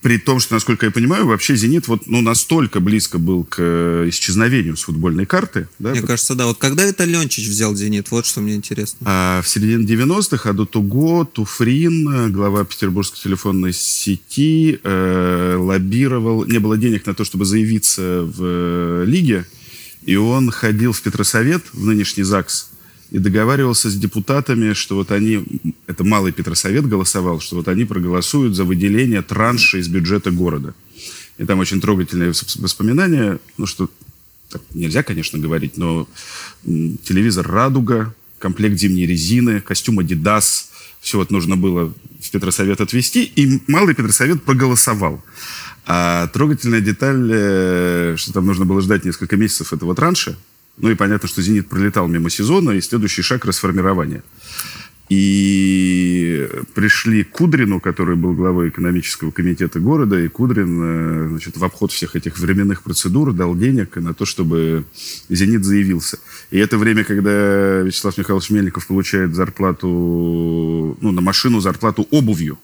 При 0.00 0.16
том, 0.16 0.38
что, 0.38 0.54
насколько 0.54 0.86
я 0.86 0.92
понимаю, 0.92 1.26
вообще 1.26 1.56
«Зенит» 1.56 1.88
вот, 1.88 2.06
ну, 2.06 2.20
настолько 2.20 2.78
близко 2.78 3.18
был 3.18 3.42
к 3.42 3.56
э, 3.58 4.08
исчезновению 4.08 4.76
с 4.76 4.84
футбольной 4.84 5.26
карты. 5.26 5.68
Да, 5.80 5.90
Мне 5.90 6.02
кажется, 6.02 6.36
да. 6.36 6.46
Вот 6.46 6.58
когда 6.58 6.84
это 6.84 7.04
Ленчич 7.04 7.48
взял 7.48 7.74
«Зенит», 7.74 8.12
вот 8.12 8.24
что 8.24 8.40
мне 8.40 8.54
интересно. 8.54 8.96
А 9.04 9.42
в 9.42 9.48
середине 9.48 9.84
90-х 9.84 10.48
Аду 10.48 10.66
Туго, 10.66 11.24
Туфрин, 11.24 12.32
глава 12.32 12.64
Петербургской 12.64 13.20
телефонной 13.20 13.72
сети, 13.72 14.78
э, 14.84 15.56
лоббировал. 15.58 16.44
Не 16.44 16.58
было 16.58 16.78
денег 16.78 17.04
на 17.04 17.14
то, 17.14 17.24
чтобы 17.24 17.44
заявиться 17.44 18.22
в 18.22 18.38
э, 18.38 19.04
лиге. 19.04 19.46
И 20.02 20.14
он 20.14 20.52
ходил 20.52 20.92
в 20.92 21.02
Петросовет, 21.02 21.64
в 21.72 21.84
нынешний 21.84 22.22
ЗАГС, 22.22 22.68
и 23.10 23.18
договаривался 23.18 23.90
с 23.90 23.96
депутатами, 23.96 24.74
что 24.74 24.96
вот 24.96 25.10
они, 25.12 25.44
это 25.86 26.04
малый 26.04 26.32
Петросовет 26.32 26.86
голосовал, 26.86 27.40
что 27.40 27.56
вот 27.56 27.68
они 27.68 27.84
проголосуют 27.84 28.54
за 28.54 28.64
выделение 28.64 29.22
транша 29.22 29.78
из 29.78 29.88
бюджета 29.88 30.30
города. 30.30 30.74
И 31.38 31.44
там 31.44 31.58
очень 31.60 31.80
трогательные 31.80 32.30
вос- 32.30 32.60
воспоминания, 32.60 33.38
ну 33.56 33.66
что 33.66 33.88
так 34.50 34.62
нельзя, 34.74 35.02
конечно, 35.02 35.38
говорить, 35.38 35.76
но 35.76 36.08
телевизор 36.64 37.46
«Радуга», 37.46 38.14
комплект 38.38 38.78
зимней 38.78 39.06
резины, 39.06 39.60
костюм 39.60 39.98
«Адидас», 39.98 40.70
все 41.00 41.18
вот 41.18 41.30
нужно 41.30 41.56
было 41.56 41.92
в 42.20 42.30
Петросовет 42.30 42.80
отвезти, 42.80 43.24
и 43.24 43.60
малый 43.70 43.94
Петросовет 43.94 44.42
проголосовал. 44.42 45.22
А 45.86 46.26
трогательная 46.28 46.80
деталь, 46.80 47.30
э, 47.32 48.14
что 48.18 48.32
там 48.32 48.46
нужно 48.46 48.64
было 48.64 48.80
ждать 48.82 49.04
несколько 49.04 49.36
месяцев 49.36 49.72
этого 49.72 49.94
транша, 49.94 50.36
ну 50.80 50.90
и 50.90 50.94
понятно, 50.94 51.28
что 51.28 51.42
«Зенит» 51.42 51.68
пролетал 51.68 52.08
мимо 52.08 52.30
сезона, 52.30 52.72
и 52.72 52.80
следующий 52.80 53.22
шаг– 53.22 53.44
расформирование. 53.46 54.22
И 55.08 56.46
пришли 56.74 57.24
Кудрину, 57.24 57.80
который 57.80 58.14
был 58.14 58.34
главой 58.34 58.68
экономического 58.68 59.30
комитета 59.30 59.80
города, 59.80 60.20
и 60.20 60.28
Кудрин 60.28 60.80
э, 60.82 61.28
значит, 61.30 61.56
в 61.56 61.64
обход 61.64 61.92
всех 61.92 62.14
этих 62.14 62.38
временных 62.38 62.82
процедур 62.82 63.32
дал 63.32 63.56
денег 63.56 63.96
на 63.96 64.12
то, 64.12 64.26
чтобы 64.26 64.84
«Зенит» 65.30 65.64
заявился. 65.64 66.18
И 66.50 66.58
это 66.58 66.76
время, 66.76 67.04
когда 67.04 67.80
Вячеслав 67.80 68.18
Михайлович 68.18 68.50
Мельников 68.50 68.86
получает 68.86 69.34
зарплату, 69.34 70.98
ну, 71.00 71.10
на 71.10 71.22
машину 71.22 71.60
зарплату 71.60 72.06
обувью, 72.10 72.58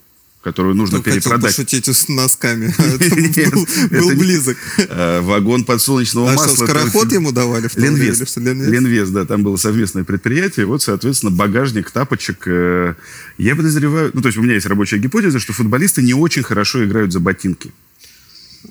которую 0.44 0.74
нужно 0.76 0.98
Ну, 0.98 1.02
хотел 1.02 1.20
перепродать. 1.20 1.56
пошутить 1.56 1.88
с 1.88 2.08
носками. 2.08 2.66
Нет, 3.36 3.52
был- 3.90 4.10
близок. 4.16 4.56
Э, 4.76 5.20
Вагон 5.22 5.64
подсолнечного 5.64 6.30
А 6.32 6.34
масла. 6.34 6.66
скороход 6.66 7.10
ему 7.12 7.32
давали? 7.32 7.68
Ленвест? 7.74 8.36
Ленвест, 8.36 9.12
да, 9.12 9.24
там 9.24 9.42
было 9.42 9.56
совместное 9.56 10.04
предприятие. 10.04 10.66
Вот, 10.66 10.82
соответственно, 10.82 11.30
багажник, 11.32 11.90
тапочек. 11.90 12.46
э, 12.46 12.94
Я 13.38 13.56
подозреваю, 13.56 14.10
ну, 14.12 14.20
то 14.20 14.28
есть 14.28 14.38
у 14.38 14.42
меня 14.42 14.54
есть 14.54 14.66
рабочая 14.66 14.98
гипотеза, 14.98 15.38
что 15.40 15.52
футболисты 15.52 16.02
не 16.02 16.14
очень 16.14 16.42
хорошо 16.42 16.84
играют 16.84 17.12
за 17.12 17.20
ботинки. 17.20 17.72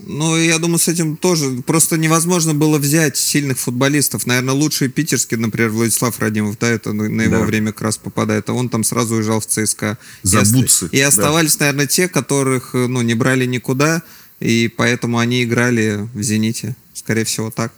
Ну, 0.06 0.38
я 0.38 0.60
думаю, 0.60 0.80
с 0.80 0.88
этим 0.88 1.16
тоже 1.18 1.62
просто 1.66 1.98
невозможно 1.98 2.54
было 2.54 2.78
взять 2.78 3.18
сильных 3.18 3.58
футболистов. 3.60 4.26
Наверное, 4.26 4.54
лучший 4.54 4.90
питерский, 4.90 5.38
например, 5.38 5.70
Владислав 5.70 6.20
Радимов, 6.20 6.58
да, 6.60 6.70
это 6.70 6.94
на 6.94 7.22
его 7.22 7.40
Да. 7.40 7.44
время 7.44 7.72
как 7.72 7.82
раз 7.82 7.98
попадает, 7.98 8.50
а 8.50 8.54
он 8.54 8.70
там 8.70 8.84
сразу 8.84 9.16
уезжал 9.16 9.40
в 9.40 9.46
ЦСКА. 9.46 9.98
За 10.24 10.42
и, 10.42 10.52
бутсы, 10.52 10.90
и 10.92 11.00
да. 11.00 11.08
оставались, 11.08 11.60
наверное, 11.60 11.88
те, 11.88 12.08
которых, 12.08 12.72
э, 12.76 12.88
ну, 12.88 13.02
не 13.02 13.14
брали 13.14 13.46
никуда, 13.46 14.02
и 14.40 14.72
поэтому 14.76 15.20
они 15.20 15.44
играли 15.44 16.08
в 16.14 16.22
«Зените». 16.22 16.76
Скорее 16.94 17.24
всего, 17.26 17.50
так. 17.50 17.74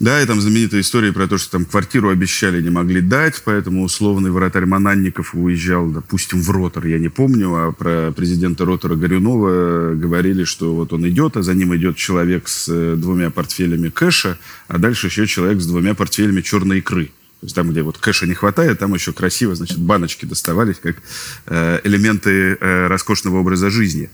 Да, 0.00 0.22
и 0.22 0.26
там 0.26 0.40
знаменитая 0.40 0.80
история 0.80 1.12
про 1.12 1.28
то, 1.28 1.36
что 1.36 1.50
там 1.50 1.66
квартиру 1.66 2.08
обещали, 2.08 2.62
не 2.62 2.70
могли 2.70 3.02
дать, 3.02 3.42
поэтому 3.44 3.84
условный 3.84 4.30
вратарь 4.30 4.64
Мананников 4.64 5.34
уезжал, 5.34 5.90
допустим, 5.90 6.40
в 6.40 6.50
Ротор, 6.50 6.86
я 6.86 6.98
не 6.98 7.10
помню, 7.10 7.54
а 7.54 7.72
про 7.72 8.10
президента 8.10 8.64
Ротора 8.64 8.96
Горюнова 8.96 9.94
говорили, 9.94 10.44
что 10.44 10.74
вот 10.74 10.94
он 10.94 11.06
идет, 11.06 11.36
а 11.36 11.42
за 11.42 11.52
ним 11.52 11.76
идет 11.76 11.96
человек 11.96 12.48
с 12.48 12.66
э, 12.70 12.96
двумя 12.96 13.30
портфелями 13.30 13.90
кэша, 13.90 14.38
а 14.68 14.78
дальше 14.78 15.08
еще 15.08 15.26
человек 15.26 15.60
с 15.60 15.66
двумя 15.66 15.94
портфелями 15.94 16.40
черной 16.40 16.78
икры. 16.78 17.10
То 17.40 17.46
есть 17.46 17.54
там, 17.54 17.70
где 17.70 17.82
вот 17.82 17.98
кэша 17.98 18.26
не 18.26 18.34
хватает, 18.34 18.78
там 18.78 18.94
еще 18.94 19.12
красиво, 19.12 19.54
значит, 19.54 19.78
баночки 19.78 20.24
доставались, 20.24 20.76
как 20.82 20.96
э, 21.46 21.80
элементы 21.84 22.56
э, 22.58 22.86
роскошного 22.86 23.38
образа 23.38 23.68
жизни. 23.68 24.08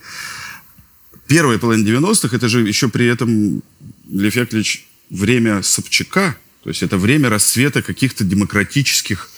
Первая 1.29 1.59
половина 1.59 1.87
90-х, 1.87 2.37
это 2.37 2.49
же 2.49 2.63
еще 2.63 2.89
при 2.89 3.07
этом, 3.07 3.63
Лев 4.09 4.35
Яковлевич, 4.35 4.89
время 5.11 5.63
Собчака, 5.63 6.37
то 6.63 6.71
есть 6.71 6.83
это 6.83 6.99
время 6.99 7.29
расцвета 7.29 7.83
каких-то 7.83 8.25
демократических 8.25 9.31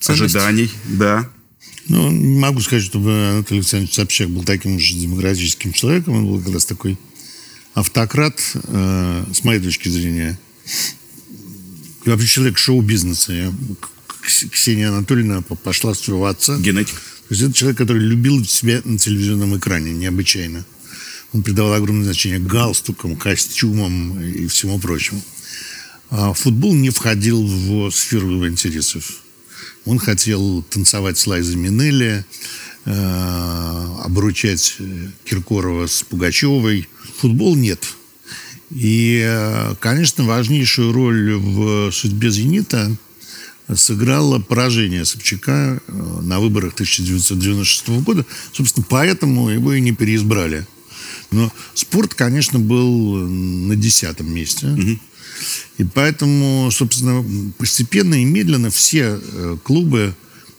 Ценностей. 0.00 0.38
ожиданий, 0.38 0.70
да. 0.84 1.28
Ну, 1.86 2.10
не 2.10 2.38
могу 2.38 2.60
сказать, 2.60 2.84
чтобы 2.84 3.10
Анатолий 3.32 3.60
Александрович 3.60 3.94
Собчак 3.94 4.28
был 4.28 4.44
таким 4.44 4.76
уж 4.76 4.90
демократическим 4.92 5.72
человеком. 5.72 6.14
Он 6.14 6.26
был 6.26 6.42
как 6.42 6.52
раз 6.52 6.66
такой 6.66 6.98
автократ, 7.74 8.38
э, 8.54 9.24
с 9.32 9.42
моей 9.44 9.60
точки 9.60 9.88
зрения. 9.88 10.38
И 12.04 12.10
вообще 12.10 12.26
человек 12.26 12.58
шоу-бизнеса. 12.58 13.32
Я- 13.32 13.54
Ксения 14.52 14.88
Анатольевна 14.90 15.40
по- 15.40 15.54
пошла 15.54 15.94
с 15.94 16.00
своего 16.00 16.26
отца. 16.26 16.58
Генетик. 16.58 16.94
То 16.96 17.34
есть 17.34 17.42
это 17.42 17.52
человек, 17.54 17.78
который 17.78 18.02
любил 18.02 18.44
себя 18.44 18.82
на 18.84 18.98
телевизионном 18.98 19.56
экране 19.56 19.92
необычайно. 19.92 20.66
Он 21.32 21.42
придавал 21.42 21.74
огромное 21.74 22.04
значение 22.04 22.38
галстукам, 22.38 23.16
костюмам 23.16 24.20
и 24.20 24.46
всему 24.46 24.78
прочему. 24.78 25.22
А 26.10 26.32
футбол 26.32 26.74
не 26.74 26.90
входил 26.90 27.46
в 27.46 27.50
его 27.50 27.90
сферу 27.90 28.30
его 28.30 28.48
интересов. 28.48 29.22
Он 29.84 29.98
хотел 29.98 30.62
танцевать 30.62 31.18
с 31.18 31.26
Лайзой 31.26 31.56
Минелли, 31.56 32.24
э, 32.84 33.86
обручать 34.04 34.76
э, 34.78 35.08
Киркорова 35.24 35.86
с 35.86 36.02
Пугачевой. 36.02 36.88
Футбол 37.18 37.56
нет. 37.56 37.84
И, 38.70 39.22
э, 39.22 39.74
конечно, 39.80 40.24
важнейшую 40.24 40.92
роль 40.92 41.34
в 41.34 41.90
судьбе 41.92 42.30
«Зенита» 42.30 42.96
сыграло 43.74 44.38
поражение 44.38 45.04
Собчака 45.04 45.78
на 45.88 46.40
выборах 46.40 46.72
1996 46.72 47.88
года. 48.00 48.24
Собственно, 48.52 48.86
поэтому 48.88 49.50
его 49.50 49.74
и 49.74 49.80
не 49.82 49.92
переизбрали. 49.92 50.66
Но 51.30 51.52
спорт, 51.74 52.14
конечно, 52.14 52.58
был 52.58 53.16
на 53.26 53.76
десятом 53.76 54.32
месте. 54.32 54.66
И 55.78 55.84
поэтому, 55.84 56.70
собственно, 56.72 57.24
постепенно 57.58 58.20
и 58.20 58.24
медленно 58.24 58.70
все 58.70 59.20
э, 59.22 59.56
клубы 59.62 60.14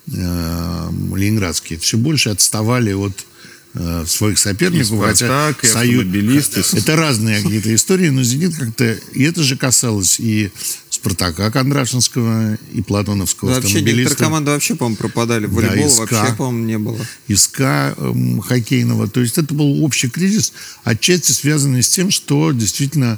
э, 0.07 0.89
ленинградские 1.15 1.79
все 1.79 1.97
больше 1.97 2.29
отставали 2.29 2.93
от 2.93 3.25
э, 3.73 4.05
своих 4.07 4.37
соперников. 4.37 4.87
И 4.87 4.95
«Спартак», 5.19 5.63
и 5.63 5.67
Союз- 5.67 6.05
«Автомобилист», 6.05 6.57
и- 6.57 6.77
Это 6.77 6.95
разные 6.95 7.41
какие-то 7.43 7.75
истории, 7.75 8.09
но 8.09 8.23
«Зенит» 8.23 8.55
как-то... 8.55 8.97
И 9.13 9.23
это 9.23 9.43
же 9.43 9.57
касалось 9.57 10.19
и 10.19 10.51
«Спартака» 10.99 11.49
Кондрашинского, 11.49 12.55
и 12.73 12.81
Платоновского 12.81 13.49
Вообще 13.49 13.75
некоторые 13.75 13.79
автомобилиста. 13.79 14.15
команды 14.17 14.51
вообще, 14.51 14.75
по-моему, 14.75 14.97
пропадали. 14.97 15.45
Да, 15.45 15.53
Волейбола 15.53 15.89
СКА. 15.89 16.01
вообще, 16.01 16.35
по-моему, 16.35 16.65
не 16.65 16.77
было. 16.77 16.99
ИСКа 17.29 17.95
эм, 17.97 18.41
хоккейного. 18.41 19.07
То 19.07 19.21
есть 19.21 19.37
это 19.37 19.53
был 19.53 19.83
общий 19.85 20.09
кризис, 20.09 20.51
отчасти 20.83 21.31
связанный 21.31 21.83
с 21.83 21.89
тем, 21.89 22.11
что 22.11 22.51
действительно 22.51 23.17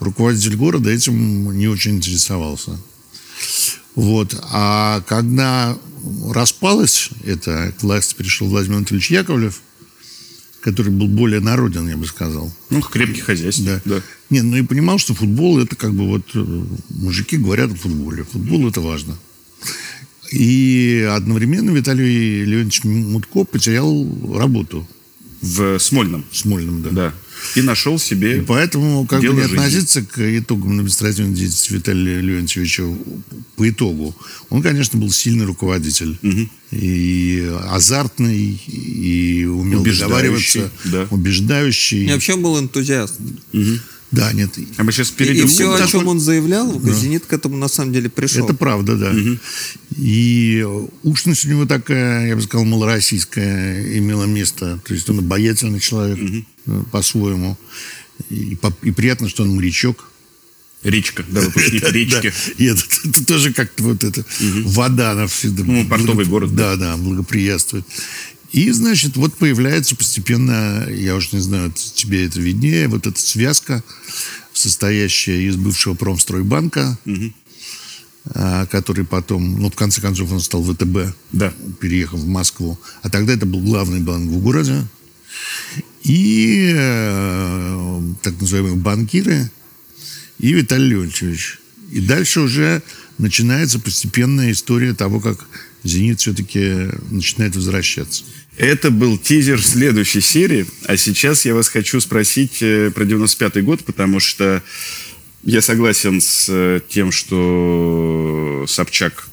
руководитель 0.00 0.56
города 0.56 0.90
этим 0.90 1.52
не 1.52 1.68
очень 1.68 1.96
интересовался. 1.96 2.78
Вот. 3.94 4.34
А 4.50 5.02
когда 5.02 5.76
распалось 6.30 7.10
это, 7.24 7.74
к 7.78 7.82
власти 7.82 8.14
пришел 8.14 8.48
Владимир 8.48 8.78
Анатольевич 8.78 9.10
Яковлев, 9.10 9.60
который 10.60 10.92
был 10.92 11.08
более 11.08 11.40
народен, 11.40 11.88
я 11.88 11.96
бы 11.96 12.06
сказал. 12.06 12.52
Ну, 12.70 12.80
крепкий 12.80 13.20
хозяйство. 13.20 13.64
Да. 13.84 13.96
да. 13.96 14.02
Не, 14.30 14.42
ну 14.42 14.56
и 14.56 14.62
понимал, 14.62 14.98
что 14.98 15.14
футбол 15.14 15.58
это 15.60 15.76
как 15.76 15.94
бы 15.94 16.06
вот 16.06 16.24
э, 16.34 16.64
мужики 16.90 17.36
говорят 17.36 17.72
о 17.72 17.76
футболе. 17.76 18.24
Футбол 18.24 18.68
это 18.68 18.80
важно. 18.80 19.16
И 20.32 21.08
одновременно 21.10 21.70
Виталий 21.70 22.44
Леонидович 22.44 22.84
Мутко 22.84 23.44
потерял 23.44 24.06
работу 24.34 24.86
В 25.40 25.78
Смольном. 25.78 26.24
в 26.30 26.36
Смольном, 26.36 26.82
да. 26.82 26.90
Да. 26.90 27.14
И 27.54 27.62
нашел 27.62 27.98
себе... 27.98 28.38
И 28.38 28.40
поэтому 28.40 29.06
как 29.06 29.20
Дело 29.20 29.34
бы 29.34 29.40
не 29.40 29.48
жизни. 29.48 29.56
относиться 29.56 30.02
к 30.02 30.38
итогам 30.38 30.78
административной 30.78 31.34
деятельности 31.34 31.72
Виталия 31.72 32.20
Леонтьевича 32.20 32.84
по 33.56 33.68
итогу. 33.68 34.14
Он, 34.50 34.62
конечно, 34.62 34.98
был 34.98 35.10
сильный 35.10 35.46
руководитель. 35.46 36.18
И 36.70 37.50
азартный, 37.70 38.60
и 38.66 39.44
умел 39.46 39.80
Убеждающий, 39.80 40.00
договариваться, 40.00 40.70
да. 40.84 41.06
убеждающий. 41.10 42.06
И 42.06 42.12
вообще 42.12 42.36
был 42.36 42.58
энтузиаст. 42.58 43.14
Да, 44.10 44.32
нет. 44.32 44.50
А 44.78 44.84
мы 44.84 44.92
сейчас 44.92 45.10
И, 45.10 45.14
перейдем. 45.14 45.48
все, 45.48 45.74
о 45.74 45.86
чем 45.86 46.08
он 46.08 46.18
заявлял, 46.18 46.80
«Зенит» 46.80 47.26
к 47.26 47.32
этому 47.32 47.56
на 47.58 47.68
самом 47.68 47.92
деле 47.92 48.08
пришел. 48.08 48.44
Это 48.44 48.54
правда, 48.54 48.96
да. 48.96 49.12
И 49.96 50.66
ушность 51.02 51.44
у 51.44 51.48
него 51.50 51.66
такая, 51.66 52.28
я 52.28 52.36
бы 52.36 52.42
сказал, 52.42 52.64
малороссийская 52.64 53.98
имела 53.98 54.24
место. 54.24 54.80
То 54.86 54.94
есть 54.94 55.08
он 55.10 55.18
обаятельный 55.18 55.80
человек 55.80 56.18
э, 56.18 56.42
по-своему. 56.92 57.56
И, 58.30 58.56
по- 58.56 58.74
и 58.82 58.90
приятно, 58.90 59.28
что 59.28 59.42
он 59.44 59.50
морячок. 59.54 60.10
Речка, 60.82 61.24
да, 61.28 61.40
выпускник 61.40 61.90
речки. 61.90 62.32
Да. 62.58 62.64
Это, 62.64 62.82
это 63.04 63.24
тоже 63.26 63.52
как-то 63.52 63.82
вот 63.82 64.04
это 64.04 64.24
вода, 64.64 65.12
она 65.12 65.26
всегда... 65.26 65.64
Ну, 65.64 65.86
портовый 65.88 66.24
город, 66.26 66.54
Да, 66.54 66.76
да, 66.76 66.96
благоприятствует. 66.96 67.84
И, 68.52 68.70
значит, 68.70 69.16
вот 69.16 69.34
появляется 69.36 69.94
постепенно, 69.96 70.86
я 70.88 71.16
уж 71.16 71.32
не 71.32 71.40
знаю, 71.40 71.72
тебе 71.72 72.24
это 72.26 72.40
виднее, 72.40 72.88
вот 72.88 73.06
эта 73.06 73.20
связка, 73.20 73.82
состоящая 74.52 75.42
из 75.42 75.56
бывшего 75.56 75.94
промстройбанка, 75.94 76.96
а, 78.34 78.66
который 78.66 79.04
потом, 79.04 79.60
ну, 79.60 79.70
в 79.70 79.74
конце 79.74 80.00
концов, 80.00 80.30
он 80.32 80.40
стал 80.40 80.62
ВТБ, 80.64 81.14
Да. 81.32 81.52
переехав 81.80 82.20
в 82.20 82.26
Москву. 82.26 82.78
А 83.02 83.10
тогда 83.10 83.32
это 83.34 83.46
был 83.46 83.60
главный 83.60 84.00
банк 84.00 84.30
в 84.30 84.38
городе. 84.40 84.84
И 86.04 86.72
э, 86.74 88.00
так 88.22 88.40
называемые 88.40 88.76
банкиры, 88.76 89.50
и 90.38 90.52
Виталий 90.52 90.90
Леонтьевич. 90.90 91.58
И 91.90 92.00
дальше 92.00 92.40
уже 92.40 92.82
начинается 93.18 93.78
постепенная 93.78 94.52
история 94.52 94.94
того, 94.94 95.20
как 95.20 95.46
«Зенит» 95.84 96.20
все-таки 96.20 96.88
начинает 97.10 97.56
возвращаться. 97.56 98.24
Это 98.56 98.90
был 98.90 99.18
тизер 99.18 99.62
следующей 99.62 100.20
серии. 100.20 100.66
А 100.84 100.96
сейчас 100.96 101.44
я 101.44 101.54
вас 101.54 101.68
хочу 101.68 102.00
спросить 102.00 102.58
э, 102.60 102.90
про 102.90 103.04
95-й 103.04 103.62
год, 103.62 103.84
потому 103.84 104.20
что 104.20 104.62
я 105.44 105.62
согласен 105.62 106.20
с 106.20 106.46
э, 106.48 106.80
тем, 106.88 107.12
что 107.12 108.64
Собчак 108.68 109.28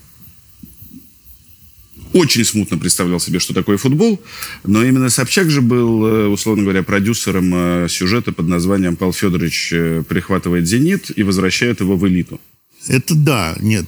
очень 2.16 2.46
смутно 2.46 2.78
представлял 2.78 3.20
себе, 3.20 3.40
что 3.40 3.54
такое 3.54 3.78
футбол, 3.78 4.22
но 4.64 4.84
именно 4.86 5.10
Собчак 5.10 5.50
же 5.50 5.62
был, 5.62 6.06
э, 6.06 6.28
условно 6.28 6.64
говоря, 6.64 6.82
продюсером 6.82 7.52
э, 7.54 7.88
сюжета 7.90 8.32
под 8.32 8.48
названием 8.48 8.96
«Павел 8.96 9.12
Федорович 9.14 9.70
э, 9.74 10.04
прихватывает 10.08 10.66
«Зенит» 10.66 11.12
и 11.18 11.24
возвращает 11.24 11.82
его 11.82 11.98
в 11.98 12.08
элиту». 12.08 12.40
Это 12.88 13.16
да, 13.16 13.56
нет. 13.62 13.88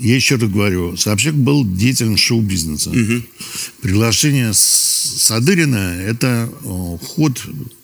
Я 0.00 0.14
еще 0.14 0.36
раз 0.36 0.50
говорю, 0.50 0.96
Собчак 0.96 1.34
был 1.34 1.64
деятелем 1.66 2.16
шоу-бизнеса. 2.16 2.92
Приглашение 3.80 4.52
с- 4.52 4.58
Садырина– 5.22 5.96
это 6.06 6.48
ход, 7.02 7.42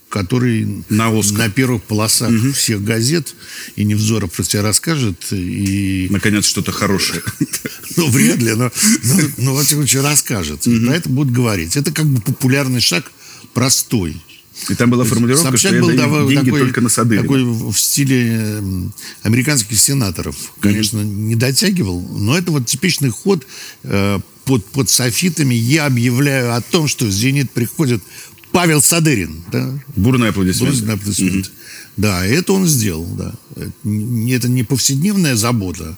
который 0.09 0.85
На 0.89 1.09
Оскар. 1.17 1.39
на 1.39 1.51
первых 1.51 1.83
полосах 1.83 2.31
всех 2.55 2.83
газет 2.83 3.35
и 3.77 3.85
Невзоров 3.85 4.33
про 4.33 4.43
тебя 4.43 4.63
расскажет. 4.63 5.33
И, 5.33 6.09
Наконец, 6.11 6.47
что-то 6.47 6.73
хорошее. 6.73 7.23
ну, 7.97 8.09
вряд 8.09 8.39
ли, 8.39 8.55
но, 8.55 8.71
но, 9.03 9.23
но 9.39 9.55
во 9.55 9.63
всяком 9.63 9.83
случае, 9.83 10.03
расскажет. 10.03 10.67
И 10.67 10.81
про 10.81 10.95
это 10.97 11.09
будут 11.09 11.33
говорить. 11.33 11.77
Это 11.77 11.93
как 11.93 12.07
бы 12.07 12.21
популярный 12.21 12.81
шаг, 12.81 13.11
простой. 13.55 14.21
И 14.69 14.75
там 14.75 14.91
была 14.91 15.05
формулировка, 15.05 15.51
Собчак 15.53 15.73
что 15.73 15.81
был 15.81 15.97
даю 15.97 16.29
деньги 16.29 16.47
такой, 16.47 16.61
только 16.61 16.81
на 16.81 16.89
Садырина. 16.89 17.23
такой 17.23 17.45
в 17.45 17.75
стиле 17.75 18.59
м, 18.59 18.93
американских 19.23 19.79
сенаторов. 19.79 20.37
Конечно, 20.61 21.01
не 21.01 21.37
дотягивал, 21.37 22.01
но 22.01 22.37
это 22.37 22.51
вот 22.51 22.67
типичный 22.67 23.11
ход 23.11 23.47
э, 23.85 24.19
под, 24.45 24.65
под 24.67 24.91
софитами. 24.91 25.55
Я 25.55 25.87
объявляю 25.87 26.55
о 26.55 26.61
том, 26.61 26.89
что 26.89 27.09
«Зенит» 27.09 27.51
приходит 27.53 28.03
Павел 28.53 28.81
Садырин. 28.83 29.43
Да? 29.53 29.79
Бурные 29.97 30.31
аплодисменты. 30.31 30.85
На 30.85 30.93
аплодисменты. 30.95 31.51
Да, 31.97 32.25
это 32.25 32.53
он 32.53 32.67
сделал, 32.67 33.07
да. 33.17 33.35
Это 33.57 34.49
не- 34.49 34.63
повседневная 34.63 35.37
забота. 35.37 35.97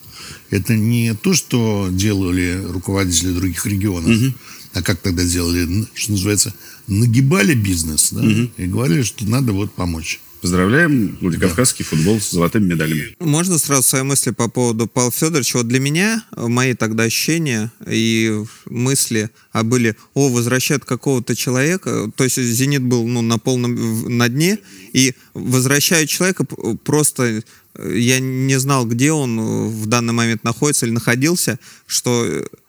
Это 0.50 0.74
не 0.76 1.14
то, 1.14 1.34
что 1.34 1.88
делали 1.90 2.60
руководители 2.68 3.32
других 3.32 3.66
регионов, 3.66 4.34
а 4.72 4.82
как 4.82 5.00
тогда 5.00 5.24
делали, 5.24 5.86
что 5.94 6.12
называется, 6.12 6.54
нагибали 6.86 7.54
бизнес, 7.54 8.10
да, 8.12 8.22
и 8.56 8.66
говорили, 8.66 9.02
что 9.02 9.24
надо 9.26 9.52
вот 9.52 9.72
помочь. 9.74 10.20
Поздравляем 10.40 11.18
Владикавказский 11.20 11.84
футбол 11.84 12.18
с 12.18 12.30
золотыми 12.30 12.72
медалями. 12.72 13.14
Можно 13.18 13.58
сразу 13.58 13.82
свои 13.82 14.02
мысли 14.02 14.30
по 14.30 14.48
поводу 14.48 14.86
Павла 14.86 15.10
Федоровича? 15.10 15.58
Вот 15.58 15.68
для 15.68 15.80
меня 15.80 16.24
э, 16.34 16.46
мои 16.46 16.72
тогда 16.74 17.02
ощущения 17.02 17.70
и 17.86 18.42
мысли 18.64 19.30
а 19.52 19.64
были, 19.64 19.96
о, 20.14 20.30
возвращают 20.30 20.84
какого-то 20.84 21.36
человека, 21.36 22.10
то 22.16 22.24
есть 22.24 22.38
«Зенит» 22.38 22.82
был 22.82 23.06
ну, 23.06 23.20
на 23.20 23.38
полном 23.38 24.16
на 24.16 24.28
дне, 24.28 24.58
и 24.92 25.14
возвращают 25.34 26.08
человека 26.08 26.44
просто, 26.84 27.42
э, 27.74 27.98
я 27.98 28.18
не 28.18 28.58
знал, 28.58 28.86
где 28.86 29.12
он 29.12 29.38
э, 29.38 29.68
в 29.68 29.86
данный 29.86 30.14
момент 30.14 30.42
находится 30.42 30.86
или 30.86 30.92
находился, 30.92 31.58
что 31.86 32.26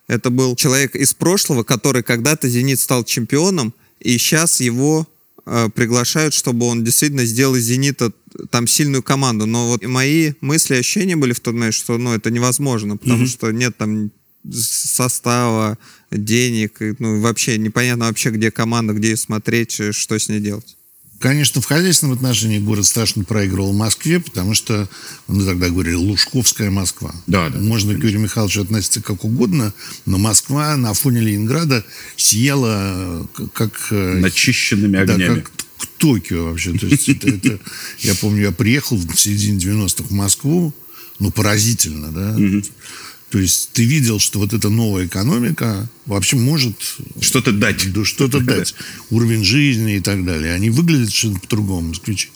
это 0.07 0.29
был 0.29 0.57
человек 0.57 0.95
из 0.95 1.13
прошлого, 1.13 1.63
который 1.63 2.03
когда-то 2.03 2.49
«Зенит» 2.49 2.81
стал 2.81 3.05
чемпионом, 3.05 3.73
и 4.01 4.17
сейчас 4.17 4.59
его 4.59 5.07
приглашают, 5.75 6.33
чтобы 6.33 6.65
он 6.65 6.83
действительно 6.83 7.25
сделал 7.25 7.55
из 7.55 7.63
«Зенита» 7.63 8.11
там 8.49 8.67
сильную 8.67 9.03
команду. 9.03 9.45
Но 9.45 9.67
вот 9.67 9.83
мои 9.83 10.33
мысли 10.41 10.75
ощущения 10.75 11.15
были 11.15 11.33
в 11.33 11.39
тот 11.39 11.53
момент, 11.53 11.73
что 11.73 11.97
ну, 11.97 12.13
это 12.13 12.31
невозможно, 12.31 12.97
потому 12.97 13.25
что 13.25 13.51
нет 13.51 13.77
там 13.77 14.11
состава, 14.51 15.77
денег, 16.11 16.79
ну, 16.99 17.21
вообще 17.21 17.57
непонятно 17.57 18.05
вообще, 18.05 18.31
где 18.31 18.51
команда, 18.51 18.93
где 18.93 19.11
ее 19.11 19.17
смотреть, 19.17 19.79
э, 19.79 19.91
что 19.91 20.17
с 20.17 20.29
ней 20.29 20.39
делать. 20.39 20.77
Конечно, 21.21 21.61
в 21.61 21.65
хозяйственном 21.65 22.15
отношении 22.15 22.57
город 22.57 22.85
страшно 22.85 23.23
проигрывал 23.23 23.73
Москве, 23.73 24.19
потому 24.19 24.55
что, 24.55 24.89
мы 25.27 25.45
тогда 25.45 25.69
говорили, 25.69 25.93
Лужковская 25.93 26.71
Москва. 26.71 27.13
Да, 27.27 27.49
да. 27.49 27.59
Можно 27.59 27.93
к 27.93 28.03
Юрию 28.03 28.21
Михайловичу 28.21 28.61
относиться 28.63 29.01
как 29.03 29.23
угодно, 29.23 29.71
но 30.07 30.17
Москва 30.17 30.75
на 30.77 30.93
фоне 30.95 31.21
Ленинграда 31.21 31.85
сияла 32.15 33.27
э, 33.37 33.47
как... 33.53 33.71
э, 33.91 34.13
Начищенными 34.19 35.03
Да, 35.05 35.13
огнями. 35.13 35.35
как 35.41 35.51
к 35.77 35.85
Токио 35.97 36.45
вообще. 36.45 36.73
То 36.77 36.87
есть 36.87 37.07
это, 37.07 37.27
это- 37.29 37.59
я 37.99 38.15
помню, 38.15 38.41
я 38.41 38.51
приехал 38.51 38.97
в 38.97 39.15
середине 39.15 39.59
90-х 39.59 40.05
в 40.07 40.11
Москву, 40.11 40.73
ну, 41.19 41.29
поразительно, 41.29 42.11
да. 42.11 42.35
То 43.31 43.39
есть 43.39 43.69
ты 43.71 43.85
видел, 43.85 44.19
что 44.19 44.39
вот 44.39 44.53
эта 44.53 44.69
новая 44.69 45.05
экономика 45.05 45.89
вообще 46.05 46.35
может 46.35 46.75
Что-то 47.21 47.53
дать. 47.53 47.93
да, 47.93 48.03
что-то 48.03 48.41
дать. 48.41 48.75
Уровень 49.09 49.45
жизни 49.45 49.95
и 49.95 49.99
так 50.01 50.25
далее. 50.25 50.53
Они 50.53 50.69
выглядят 50.69 51.07
совершенно 51.07 51.39
по-другому, 51.39 51.89
москвичи. 51.89 52.29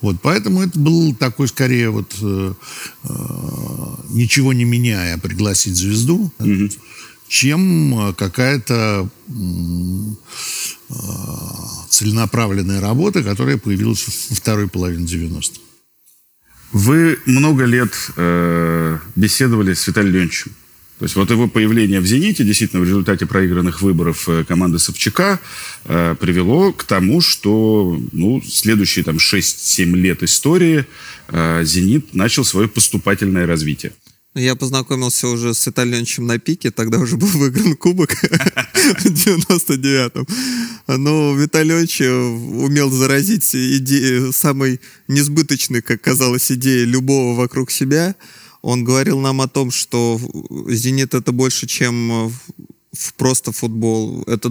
Вот, 0.00 0.22
поэтому 0.22 0.62
это 0.62 0.78
был 0.78 1.12
такой, 1.16 1.48
скорее, 1.48 1.90
вот 1.90 2.14
э, 2.22 2.54
э, 3.02 3.08
ничего 4.10 4.52
не 4.52 4.64
меняя, 4.64 5.18
пригласить 5.18 5.74
звезду, 5.74 6.32
чем 7.26 7.98
э, 7.98 8.14
какая-то 8.14 9.10
э, 9.28 9.32
целенаправленная 11.88 12.80
работа, 12.80 13.24
которая 13.24 13.58
появилась 13.58 14.06
во 14.30 14.36
второй 14.36 14.68
половине 14.68 15.04
90-х. 15.04 15.67
Вы 16.72 17.18
много 17.24 17.64
лет 17.64 17.94
э, 18.16 18.98
беседовали 19.16 19.74
с 19.74 19.86
Виталием 19.86 20.14
Леонидовичем. 20.14 20.52
То 20.98 21.04
есть 21.04 21.14
вот 21.14 21.30
его 21.30 21.46
появление 21.46 22.00
в 22.00 22.06
«Зените» 22.06 22.42
действительно 22.42 22.82
в 22.82 22.84
результате 22.84 23.24
проигранных 23.24 23.82
выборов 23.82 24.28
э, 24.28 24.44
команды 24.44 24.80
Собчака 24.80 25.38
э, 25.84 26.16
привело 26.18 26.72
к 26.72 26.82
тому, 26.82 27.20
что 27.20 28.00
ну, 28.12 28.42
следующие 28.42 29.04
там 29.04 29.16
6-7 29.16 29.94
лет 29.94 30.24
истории 30.24 30.86
э, 31.28 31.62
«Зенит» 31.64 32.14
начал 32.14 32.44
свое 32.44 32.66
поступательное 32.66 33.46
развитие. 33.46 33.92
Я 34.38 34.54
познакомился 34.54 35.28
уже 35.28 35.54
с 35.54 35.66
Леонидовичем 35.66 36.26
на 36.26 36.38
пике, 36.38 36.70
тогда 36.70 36.98
уже 36.98 37.16
был 37.16 37.28
выигран 37.28 37.76
кубок 37.76 38.12
в 38.12 39.04
99-м. 39.04 40.26
Но 40.86 41.34
Виталий 41.34 41.70
Леонидович 41.70 42.00
умел 42.00 42.90
заразить 42.90 43.54
идеей, 43.54 44.32
самой 44.32 44.80
несбыточной, 45.08 45.82
как 45.82 46.00
казалось, 46.00 46.50
идеей 46.52 46.84
любого 46.84 47.36
вокруг 47.36 47.70
себя. 47.70 48.14
Он 48.62 48.84
говорил 48.84 49.20
нам 49.20 49.40
о 49.40 49.48
том, 49.48 49.70
что 49.70 50.20
«Зенит»— 50.68 51.14
это 51.14 51.32
больше, 51.32 51.66
чем 51.66 52.32
в 52.92 53.14
просто 53.14 53.52
футбол. 53.52 54.24
Это, 54.26 54.48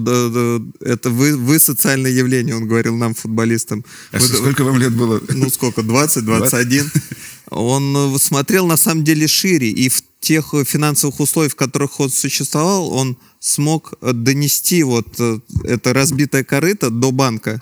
это 0.81 1.09
вы, 1.09 1.35
вы 1.35 1.59
социальное 1.59 2.11
явление, 2.11 2.55
он 2.55 2.67
говорил 2.67 2.95
нам, 2.95 3.13
футболистам. 3.13 3.83
А 4.11 4.19
Вы- 4.19 4.27
сколько 4.27 4.63
вам 4.63 4.77
лет 4.77 4.93
было? 4.93 5.21
ну 5.29 5.49
сколько, 5.49 5.83
20, 5.83 6.25
21. 6.25 6.91
Он 7.49 7.95
э, 7.95 8.17
смотрел 8.19 8.67
на 8.67 8.77
самом 8.77 9.03
деле 9.03 9.27
шире. 9.27 9.69
И 9.69 9.89
в 9.89 10.03
тех 10.19 10.53
финансовых 10.65 11.19
условий, 11.19 11.49
в 11.49 11.55
которых 11.55 11.99
он 11.99 12.09
существовал, 12.09 12.91
он 12.93 13.17
смог 13.39 13.93
э, 14.01 14.13
донести 14.13 14.83
вот 14.83 15.07
э, 15.19 15.39
это 15.63 15.93
разбитое 15.93 16.43
корыто 16.43 16.89
до 16.89 17.11
банка. 17.11 17.61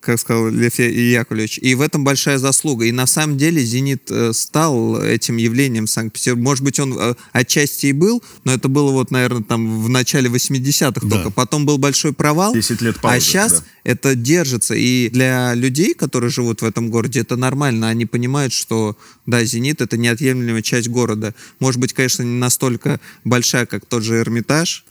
Как 0.00 0.18
сказал 0.20 0.48
Лев 0.50 0.78
Я- 0.78 0.90
Яковлевич. 0.90 1.58
И 1.62 1.74
в 1.74 1.80
этом 1.80 2.04
большая 2.04 2.36
заслуга. 2.38 2.84
И 2.84 2.92
на 2.92 3.06
самом 3.06 3.38
деле 3.38 3.62
«Зенит» 3.64 4.10
э, 4.10 4.32
стал 4.34 5.00
этим 5.02 5.38
явлением 5.38 5.86
Санкт-Петербурга. 5.86 6.44
Может 6.44 6.62
быть, 6.64 6.78
он 6.78 6.94
э, 6.98 7.14
отчасти 7.32 7.86
и 7.86 7.92
был, 7.92 8.22
но 8.44 8.52
это 8.52 8.68
было 8.68 8.90
вот, 8.92 9.10
наверное, 9.10 9.42
там 9.42 9.82
в 9.82 9.88
начале 9.88 10.28
80-х 10.28 11.00
Да. 11.06 11.16
только. 11.16 11.30
Потом 11.30 11.64
был 11.64 11.78
большой 11.78 12.12
провал. 12.12 12.52
10 12.54 12.82
лет 12.82 13.00
паузы, 13.00 13.16
А 13.16 13.20
сейчас 13.20 13.52
да. 13.60 13.64
это 13.84 14.14
держится. 14.14 14.74
И 14.74 15.08
для 15.08 15.54
людей, 15.54 15.94
которые 15.94 16.30
живут 16.30 16.60
в 16.60 16.66
этом 16.66 16.90
городе, 16.90 17.20
это 17.20 17.36
нормально. 17.36 17.88
Они 17.88 18.04
понимают, 18.04 18.52
что, 18.52 18.94
да, 19.24 19.42
«Зенит»— 19.42 19.80
это 19.82 19.96
неотъемлемая 19.96 20.60
часть 20.60 20.88
города. 20.88 21.34
Может 21.60 21.80
быть, 21.80 21.94
конечно, 21.94 22.22
не 22.22 22.38
настолько 22.38 23.00
большая, 23.24 23.64
как 23.64 23.86
тот 23.86 24.02
же 24.02 24.18
Эрмитаж 24.18 24.84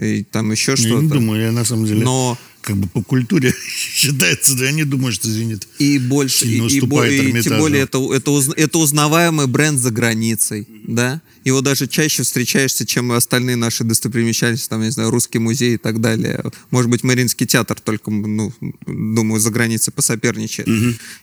и 0.00 0.22
там 0.22 0.52
еще 0.52 0.72
Я 0.72 0.76
что-то. 0.76 1.02
не 1.02 1.08
думаю, 1.08 1.42
я 1.42 1.50
на 1.50 1.64
самом 1.64 1.86
деле 1.86 2.04
Но 2.04 2.38
как 2.60 2.76
бы 2.76 2.88
по 2.88 3.02
культуре 3.02 3.54
считается, 3.68 4.54
да, 4.56 4.66
я 4.66 4.72
не 4.72 4.84
думаю, 4.84 5.12
что 5.12 5.28
«Зенит» 5.28 5.66
и 5.78 5.98
больше, 5.98 6.46
и, 6.46 6.56
и 6.56 6.60
уступает 6.60 7.12
и 7.28 7.32
тем 7.42 7.52
более 7.60 7.82
это, 7.82 8.14
это, 8.14 8.30
уз- 8.30 8.54
это 8.56 8.78
узнаваемый 8.78 9.46
бренд 9.46 9.78
за 9.80 9.90
границей, 9.90 10.66
да? 10.86 11.20
Его 11.44 11.60
даже 11.60 11.86
чаще 11.86 12.22
встречаешься, 12.22 12.86
чем 12.86 13.12
остальные 13.12 13.56
наши 13.56 13.84
достопримечательности, 13.84 14.68
там, 14.68 14.80
я 14.80 14.86
не 14.86 14.92
знаю, 14.92 15.10
Русский 15.10 15.38
музей 15.38 15.74
и 15.74 15.76
так 15.78 16.00
далее. 16.00 16.42
Может 16.70 16.90
быть, 16.90 17.04
Мариинский 17.04 17.46
театр 17.46 17.78
только, 17.80 18.10
ну, 18.10 18.52
думаю, 18.86 19.40
за 19.40 19.50
границей 19.50 19.92
посоперничает. 19.92 20.68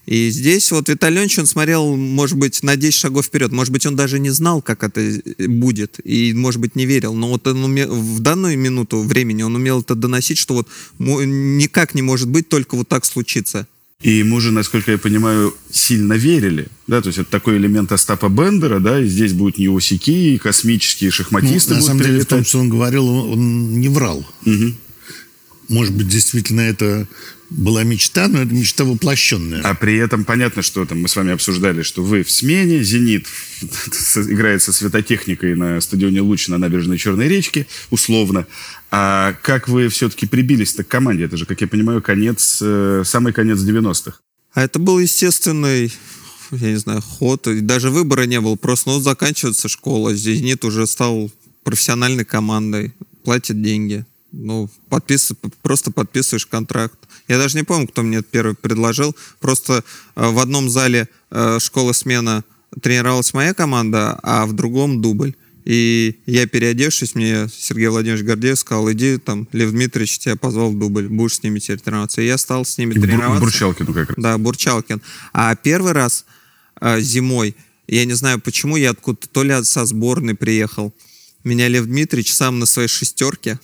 И 0.06 0.30
здесь 0.30 0.70
вот 0.72 0.88
Виталий 0.88 1.16
Леонидович, 1.16 1.38
он 1.40 1.46
смотрел, 1.46 1.96
может 1.96 2.36
быть, 2.36 2.62
на 2.62 2.76
10 2.76 2.94
шагов 2.94 3.26
вперед. 3.26 3.52
Может 3.52 3.72
быть, 3.72 3.86
он 3.86 3.96
даже 3.96 4.18
не 4.18 4.30
знал, 4.30 4.62
как 4.62 4.82
это 4.82 5.22
будет, 5.38 6.00
и, 6.04 6.32
может 6.32 6.60
быть, 6.60 6.76
не 6.76 6.86
верил. 6.86 7.14
Но 7.14 7.28
вот 7.28 7.46
он 7.46 7.64
уме- 7.64 7.86
в 7.88 8.20
данную 8.20 8.58
минуту 8.58 9.02
времени 9.02 9.42
он 9.42 9.54
умел 9.54 9.80
это 9.80 9.94
доносить, 9.94 10.38
что 10.38 10.54
вот 10.54 10.68
никак 10.98 11.94
не 11.94 12.02
может 12.02 12.28
быть, 12.28 12.48
только 12.48 12.76
вот 12.76 12.88
так 12.88 13.04
случится. 13.04 13.66
И 14.02 14.10
ему 14.10 14.40
же, 14.40 14.52
насколько 14.52 14.92
я 14.92 14.98
понимаю, 14.98 15.56
сильно 15.70 16.12
верили. 16.12 16.68
Да, 16.86 17.00
то 17.00 17.08
есть 17.08 17.18
это 17.18 17.30
такой 17.30 17.56
элемент 17.56 17.92
Остапа 17.92 18.28
Бендера, 18.28 18.78
да, 18.78 19.00
и 19.00 19.06
здесь 19.06 19.32
будут 19.32 19.56
неосики, 19.58 20.10
и 20.10 20.38
космические 20.38 21.08
Ну, 21.08 21.12
шахматисты 21.12 21.70
на 21.70 21.76
будут 21.76 21.86
самом 21.86 22.02
деле, 22.02 22.20
в 22.20 22.26
том, 22.26 22.38
прилетать. 22.38 22.48
что 22.48 22.58
он 22.58 22.68
говорил, 22.68 23.08
он, 23.08 23.80
не 23.80 23.88
врал. 23.88 24.26
Может 25.68 25.94
быть, 25.94 26.08
действительно 26.08 26.60
это 26.60 27.08
была 27.50 27.84
мечта, 27.84 28.28
но 28.28 28.42
это 28.42 28.52
мечта 28.52 28.84
воплощенная. 28.84 29.62
А 29.62 29.74
при 29.74 29.96
этом 29.96 30.24
понятно, 30.24 30.62
что 30.62 30.84
там 30.84 31.00
мы 31.00 31.08
с 31.08 31.16
вами 31.16 31.32
обсуждали, 31.32 31.82
что 31.82 32.02
вы 32.02 32.22
в 32.22 32.30
смене, 32.30 32.82
«Зенит» 32.82 33.26
играет 34.16 34.62
со 34.62 34.72
светотехникой 34.72 35.54
на 35.56 35.80
стадионе 35.80 36.20
«Луч» 36.20 36.48
на 36.48 36.58
набережной 36.58 36.98
Черной 36.98 37.28
речки, 37.28 37.66
условно. 37.90 38.46
А 38.98 39.34
как 39.42 39.68
вы 39.68 39.90
все-таки 39.90 40.24
прибились-то 40.24 40.82
к 40.82 40.88
команде? 40.88 41.24
Это 41.24 41.36
же, 41.36 41.44
как 41.44 41.60
я 41.60 41.68
понимаю, 41.68 42.00
конец, 42.00 42.60
э, 42.62 43.02
самый 43.04 43.34
конец 43.34 43.58
90-х. 43.58 44.20
А 44.54 44.62
это 44.62 44.78
был 44.78 44.98
естественный, 44.98 45.92
я 46.50 46.70
не 46.70 46.76
знаю, 46.76 47.02
ход. 47.02 47.46
Даже 47.66 47.90
выбора 47.90 48.22
не 48.22 48.40
было. 48.40 48.56
Просто, 48.56 48.88
ну, 48.88 49.00
заканчивается 49.00 49.68
школа. 49.68 50.14
«Зенит» 50.14 50.64
уже 50.64 50.86
стал 50.86 51.30
профессиональной 51.62 52.24
командой. 52.24 52.94
Платит 53.22 53.60
деньги. 53.60 54.06
Ну, 54.32 54.70
подпис... 54.88 55.32
просто 55.60 55.90
подписываешь 55.90 56.46
контракт. 56.46 56.98
Я 57.28 57.36
даже 57.36 57.58
не 57.58 57.64
помню, 57.64 57.88
кто 57.88 58.02
мне 58.02 58.18
это 58.18 58.28
первый 58.30 58.54
предложил. 58.54 59.14
Просто 59.40 59.84
э, 60.14 60.26
в 60.26 60.38
одном 60.38 60.70
зале 60.70 61.10
э, 61.30 61.58
школа 61.60 61.92
смена 61.92 62.44
тренировалась 62.80 63.34
моя 63.34 63.52
команда, 63.52 64.18
а 64.22 64.46
в 64.46 64.54
другом 64.54 65.02
дубль. 65.02 65.34
И 65.66 66.20
я, 66.26 66.46
переодевшись, 66.46 67.16
мне 67.16 67.48
Сергей 67.52 67.88
Владимирович 67.88 68.24
Гордеев 68.24 68.56
сказал, 68.58 68.90
иди, 68.92 69.18
там, 69.18 69.48
Лев 69.52 69.72
Дмитриевич 69.72 70.20
тебя 70.20 70.36
позвал 70.36 70.70
в 70.70 70.78
дубль, 70.78 71.08
будешь 71.08 71.34
с 71.36 71.42
ними 71.42 71.58
теперь 71.58 71.80
тренироваться. 71.80 72.22
И 72.22 72.26
я 72.26 72.38
стал 72.38 72.64
с 72.64 72.78
ними 72.78 72.94
Бур- 72.94 73.02
тренироваться. 73.02 73.38
к 73.38 73.40
Бурчалкину 73.40 73.92
как 73.92 74.08
раз. 74.10 74.16
Да, 74.16 74.38
Бурчалкин. 74.38 75.02
А 75.32 75.56
первый 75.56 75.90
раз 75.92 76.24
э, 76.80 77.00
зимой, 77.00 77.56
я 77.88 78.04
не 78.04 78.12
знаю 78.14 78.40
почему, 78.40 78.76
я 78.76 78.90
откуда-то 78.90 79.28
то 79.28 79.42
ли 79.42 79.54
со 79.64 79.84
сборной 79.86 80.36
приехал. 80.36 80.94
Меня 81.42 81.66
Лев 81.66 81.86
Дмитриевич 81.86 82.32
сам 82.32 82.60
на 82.60 82.66
своей 82.66 82.88
шестерке 82.88 83.58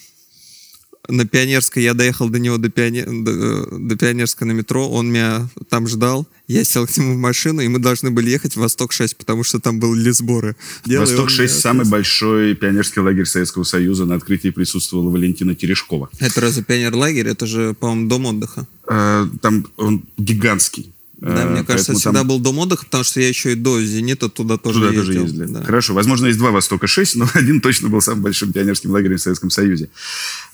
на 1.09 1.27
Пионерской, 1.27 1.83
я 1.83 1.95
доехал 1.95 2.29
до 2.29 2.39
него 2.39 2.59
до, 2.59 2.69
Пионе- 2.69 3.05
до, 3.25 3.31
э, 3.33 3.79
до 3.79 3.97
Пионерской 3.97 4.47
на 4.47 4.53
метро, 4.53 4.89
он 4.89 5.11
меня 5.11 5.49
там 5.69 5.89
ждал, 5.89 6.27
я 6.47 6.65
сел 6.65 6.87
к 6.87 6.97
нему 6.97 7.15
в 7.15 7.19
машину, 7.19 7.61
и 7.61 7.69
мы 7.69 7.79
должны 7.81 8.11
были 8.11 8.31
ехать 8.31 8.55
в 8.55 8.61
Восток-6, 8.61 9.17
потому 9.17 9.43
что 9.43 9.59
там 9.59 9.81
были 9.81 10.11
сборы. 10.11 10.55
Дело, 10.87 11.03
и 11.03 11.07
он 11.07 11.11
«Восток-6» 11.11 11.39
меня 11.39 11.49
самый 11.49 11.87
большой 11.87 12.55
пионерский 12.55 13.01
лагерь 13.01 13.27
Советского 13.27 13.65
Союза. 13.65 14.05
На 14.07 14.15
открытии 14.15 14.51
присутствовала 14.51 15.11
Валентина 15.11 15.55
Терешкова. 15.55 16.09
Это 16.21 16.41
разве 16.41 16.63
пионер-лагерь? 16.63 17.29
Это 17.29 17.47
же, 17.47 17.75
по-моему, 17.75 18.09
дом 18.09 18.27
отдыха. 18.27 18.67
Э, 18.89 19.27
Там 19.41 19.67
он 19.77 20.05
гигантский. 20.19 20.93
Да, 21.23 21.45
Э, 21.45 21.49
мне 21.51 21.63
кажется, 21.63 21.93
поэтому 21.93 21.99
всегда 21.99 22.19
там 22.19 22.29
был 22.29 22.41
дом 22.41 22.59
отдыха, 22.59 22.85
потому 22.85 23.05
что 23.05 23.21
я 23.21 23.29
еще 23.29 23.53
и 23.53 23.55
до 23.55 23.81
«Зенита» 23.81 24.29
туда 24.29 24.57
тоже 24.59 24.81
Туда 24.81 24.93
ездил. 24.93 25.05
тоже 25.05 25.19
ездили. 25.21 25.45
да. 25.47 25.63
Хорошо. 25.63 25.95
Возможно, 25.95 26.27
есть 26.27 26.39
два 26.39 26.51
«Востока-6», 26.51 27.13
но 27.15 27.29
один 27.35 27.61
точно 27.61 27.89
был 27.89 28.01
самым 28.01 28.23
большим 28.23 28.53
пионерским 28.53 28.91
лагерем 28.91 29.19
в 29.19 29.21
Советском 29.21 29.49
Союзе. 29.51 29.89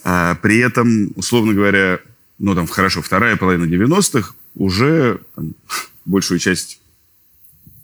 А, 0.04 0.34
при 0.36 0.58
этом, 0.58 1.10
условно 1.16 1.54
говоря, 1.54 2.00
ну, 2.38 2.54
там, 2.54 2.66
хорошо, 2.66 3.00
вторая 3.00 3.36
половина 3.36 3.64
90-х 3.64 4.34
уже 4.56 5.20
там, 5.34 5.54
большую 6.04 6.38
часть 6.38 6.80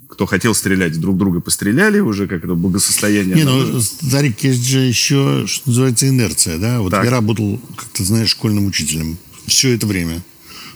кто 0.07 0.27
хотел 0.27 0.55
стрелять, 0.55 1.01
друг 1.01 1.17
друга 1.19 1.41
постреляли, 1.41 1.99
уже 1.99 2.29
как 2.29 2.45
это 2.45 2.55
благосостояние. 2.55 3.35
Не, 3.35 3.45
ну, 3.45 3.81
Старик, 3.81 4.45
есть 4.45 4.65
же 4.65 4.79
еще, 4.79 5.45
что 5.49 5.71
называется, 5.71 6.07
инерция, 6.09 6.59
да? 6.59 6.81
Вот 6.83 6.91
Так. 6.91 7.05
я 7.05 7.11
работал, 7.11 7.61
как 7.77 7.89
ты 7.89 8.05
знаешь, 8.05 8.29
школьным 8.29 8.67
учителем 8.67 9.19
все 9.47 9.75
это 9.75 9.89
время. 9.89 10.23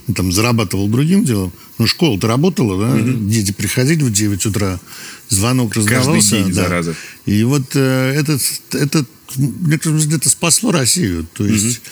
Ну, 0.08 0.14
Там 0.14 0.32
зарабатывал 0.32 0.88
другим 0.88 1.24
делом. 1.24 1.52
Но 1.78 1.86
школа-то 1.86 2.26
работала, 2.26 2.80
да? 2.80 3.00
Дети 3.00 3.52
приходили 3.52 4.02
в 4.02 4.10
9 4.10 4.46
утра, 4.46 4.80
звонок 5.28 5.74
раздавался. 5.76 6.36
день, 6.36 6.48
да. 6.48 6.62
зараза. 6.62 6.94
И 7.26 7.44
вот 7.44 7.74
э, 7.74 8.12
этот, 8.14 8.40
этот, 8.72 9.06
мне 9.36 9.78
кажется, 9.78 10.16
это 10.16 10.30
спасло 10.30 10.72
Россию. 10.72 11.28
То 11.34 11.46
есть, 11.46 11.82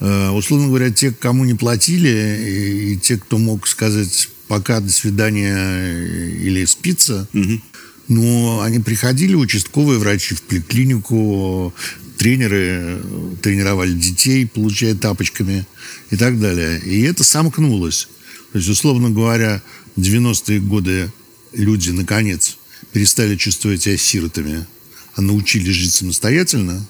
э, 0.00 0.30
условно 0.30 0.66
говоря, 0.66 0.90
те, 0.90 1.12
кому 1.12 1.44
не 1.44 1.54
платили, 1.54 2.08
и, 2.08 2.92
и 2.94 2.96
те, 2.98 3.16
кто 3.16 3.38
мог 3.38 3.68
сказать 3.68 4.28
пока, 4.48 4.80
до 4.80 4.90
свидания 4.90 6.02
или 6.44 6.64
спиться, 6.64 7.28
но 8.08 8.62
они 8.62 8.80
приходили, 8.80 9.36
участковые 9.36 10.00
врачи 10.00 10.34
в 10.34 10.42
поликлинику, 10.42 11.72
тренеры 12.20 13.00
тренировали 13.40 13.94
детей, 13.94 14.46
получая 14.46 14.94
тапочками 14.94 15.66
и 16.10 16.16
так 16.16 16.38
далее. 16.38 16.78
И 16.80 17.00
это 17.00 17.24
сомкнулось. 17.24 18.08
То 18.52 18.58
есть, 18.58 18.68
условно 18.68 19.08
говоря, 19.08 19.62
в 19.96 20.02
90-е 20.02 20.60
годы 20.60 21.10
люди, 21.54 21.88
наконец, 21.88 22.58
перестали 22.92 23.36
чувствовать 23.36 23.84
себя 23.84 23.96
сиротами, 23.96 24.66
а 25.14 25.22
научились 25.22 25.74
жить 25.74 25.94
самостоятельно. 25.94 26.86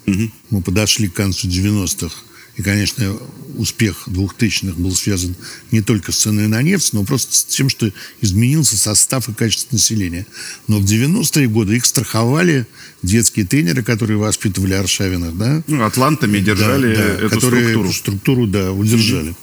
Мы 0.50 0.62
подошли 0.62 1.08
к 1.08 1.14
концу 1.14 1.46
90-х. 1.46 2.12
И, 2.60 2.62
конечно, 2.62 3.16
успех 3.56 4.06
2000-х 4.06 4.78
был 4.78 4.94
связан 4.94 5.34
не 5.70 5.80
только 5.80 6.12
с 6.12 6.16
ценой 6.16 6.46
на 6.46 6.60
нефть, 6.60 6.92
но 6.92 7.04
просто 7.04 7.34
с 7.34 7.42
тем, 7.46 7.70
что 7.70 7.90
изменился 8.20 8.76
состав 8.76 9.30
и 9.30 9.32
качество 9.32 9.76
населения. 9.76 10.26
Но 10.68 10.78
в 10.78 10.84
90-е 10.84 11.48
годы 11.48 11.76
их 11.76 11.86
страховали 11.86 12.66
детские 13.02 13.46
тренеры, 13.46 13.82
которые 13.82 14.18
воспитывали 14.18 14.74
Аршавинах, 14.74 15.34
да? 15.38 15.62
ну, 15.68 15.84
атлантами 15.84 16.38
держали 16.38 16.94
Да, 16.94 17.02
да, 17.02 17.12
эту 17.14 17.28
которые 17.36 17.62
структуру. 17.62 17.88
эту 17.88 17.96
структуру, 17.96 18.46
да, 18.46 18.72
удержали. 18.72 19.34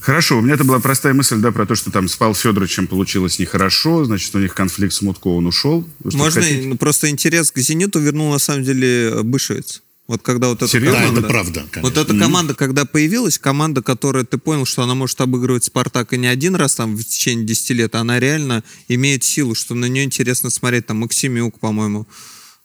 Хорошо, 0.00 0.36
у 0.36 0.40
меня 0.42 0.54
это 0.56 0.64
была 0.64 0.80
простая 0.80 1.14
мысль, 1.14 1.38
да, 1.38 1.52
про 1.52 1.64
то, 1.64 1.74
что 1.74 1.90
там 1.90 2.06
с 2.06 2.16
Павлом 2.16 2.34
Федоровичем 2.34 2.86
получилось 2.86 3.38
нехорошо, 3.38 4.04
значит, 4.04 4.34
у 4.34 4.40
них 4.40 4.54
конфликт 4.54 4.92
с 4.92 5.00
Мутко, 5.00 5.28
он 5.28 5.46
ушел. 5.46 5.88
Вы 6.00 6.18
Можно 6.18 6.42
хотите? 6.42 6.74
просто 6.74 7.08
интерес 7.08 7.50
к 7.50 7.58
«Зениту» 7.60 7.98
вернул 7.98 8.30
на 8.30 8.38
самом 8.38 8.64
деле 8.64 9.22
Бышевец. 9.22 9.82
Вот 10.10 10.22
когда 10.22 10.48
вот 10.48 10.60
эта 10.60 10.66
Серьезно? 10.66 10.98
Да, 10.98 11.06
команда... 11.06 11.20
это 11.20 11.28
правда, 11.28 11.66
конечно. 11.70 11.82
Вот 11.82 11.96
эта 11.96 12.18
команда, 12.18 12.54
когда 12.54 12.84
появилась, 12.84 13.38
команда, 13.38 13.80
которая, 13.80 14.24
ты 14.24 14.38
понял, 14.38 14.64
что 14.66 14.82
она 14.82 14.96
может 14.96 15.20
обыгрывать 15.20 15.62
«Спартак» 15.62 16.12
и 16.12 16.18
не 16.18 16.26
один 16.26 16.56
раз 16.56 16.74
там 16.74 16.96
в 16.96 17.04
течение 17.04 17.46
10 17.46 17.70
лет, 17.70 17.94
она 17.94 18.18
реально 18.18 18.64
имеет 18.88 19.22
силу, 19.22 19.54
что 19.54 19.76
на 19.76 19.84
нее 19.84 20.02
интересно 20.02 20.50
смотреть. 20.50 20.86
Там 20.86 20.96
Максимюк, 20.96 21.60
по-моему, 21.60 22.08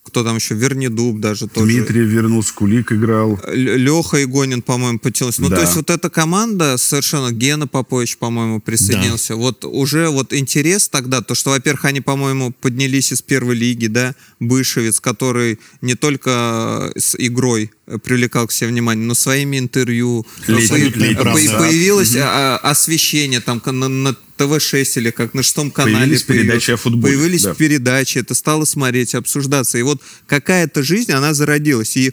кто 0.06 0.22
там 0.24 0.36
еще, 0.36 0.54
Вернидуб 0.54 1.18
даже 1.20 1.48
тоже. 1.48 1.66
Дмитрий 1.66 2.00
вернулся, 2.04 2.54
Кулик 2.54 2.92
играл. 2.92 3.40
Леха 3.52 4.22
Игонин, 4.22 4.62
по-моему, 4.62 4.98
потянулся. 4.98 5.42
Ну, 5.42 5.48
Да. 5.48 5.56
то 5.56 5.62
есть 5.62 5.76
вот 5.76 5.90
эта 5.90 6.08
команда 6.10 6.76
совершенно... 6.78 7.32
Гена 7.32 7.66
Попович, 7.66 8.16
по-моему, 8.18 8.60
присоединился. 8.60 9.36
Вот 9.36 9.64
уже 9.64 10.08
вот 10.08 10.32
интерес 10.32 10.88
тогда, 10.88 11.20
то, 11.20 11.34
что, 11.34 11.50
во-первых, 11.50 11.84
они, 11.84 12.00
по-моему, 12.00 12.52
поднялись 12.60 13.12
из 13.12 13.22
первой 13.22 13.54
лиги, 13.56 13.86
да, 13.88 14.14
Бышевец, 14.40 15.00
который 15.00 15.58
не 15.82 15.94
только 15.94 16.92
с 16.96 17.14
игрой 17.18 17.70
привлекал 18.02 18.46
к 18.46 18.52
себе 18.52 18.68
внимание, 18.70 19.06
но 19.06 19.14
своими 19.14 19.58
интервью. 19.58 20.26
Летний- 20.46 20.68
По- 20.68 20.74
летний. 20.98 21.14
Появилось 21.14 22.14
а, 22.16 22.56
освещение, 22.62 23.40
там, 23.40 23.62
на, 23.64 23.88
на 23.88 24.16
ТВ-6 24.36 24.98
или 24.98 25.10
как 25.10 25.34
на 25.34 25.42
шестом 25.42 25.70
канале. 25.70 25.96
Появились 25.96 26.22
передачи 26.22 26.70
о 26.72 26.76
футболе, 26.76 27.14
Появились 27.16 27.42
да. 27.42 27.54
передачи, 27.54 28.18
это 28.18 28.34
стало 28.34 28.64
смотреть, 28.64 29.14
обсуждаться. 29.14 29.78
И 29.78 29.82
вот 29.82 30.02
какая-то 30.26 30.82
жизнь, 30.82 31.12
она 31.12 31.34
зародилась. 31.34 31.96
И 31.96 32.12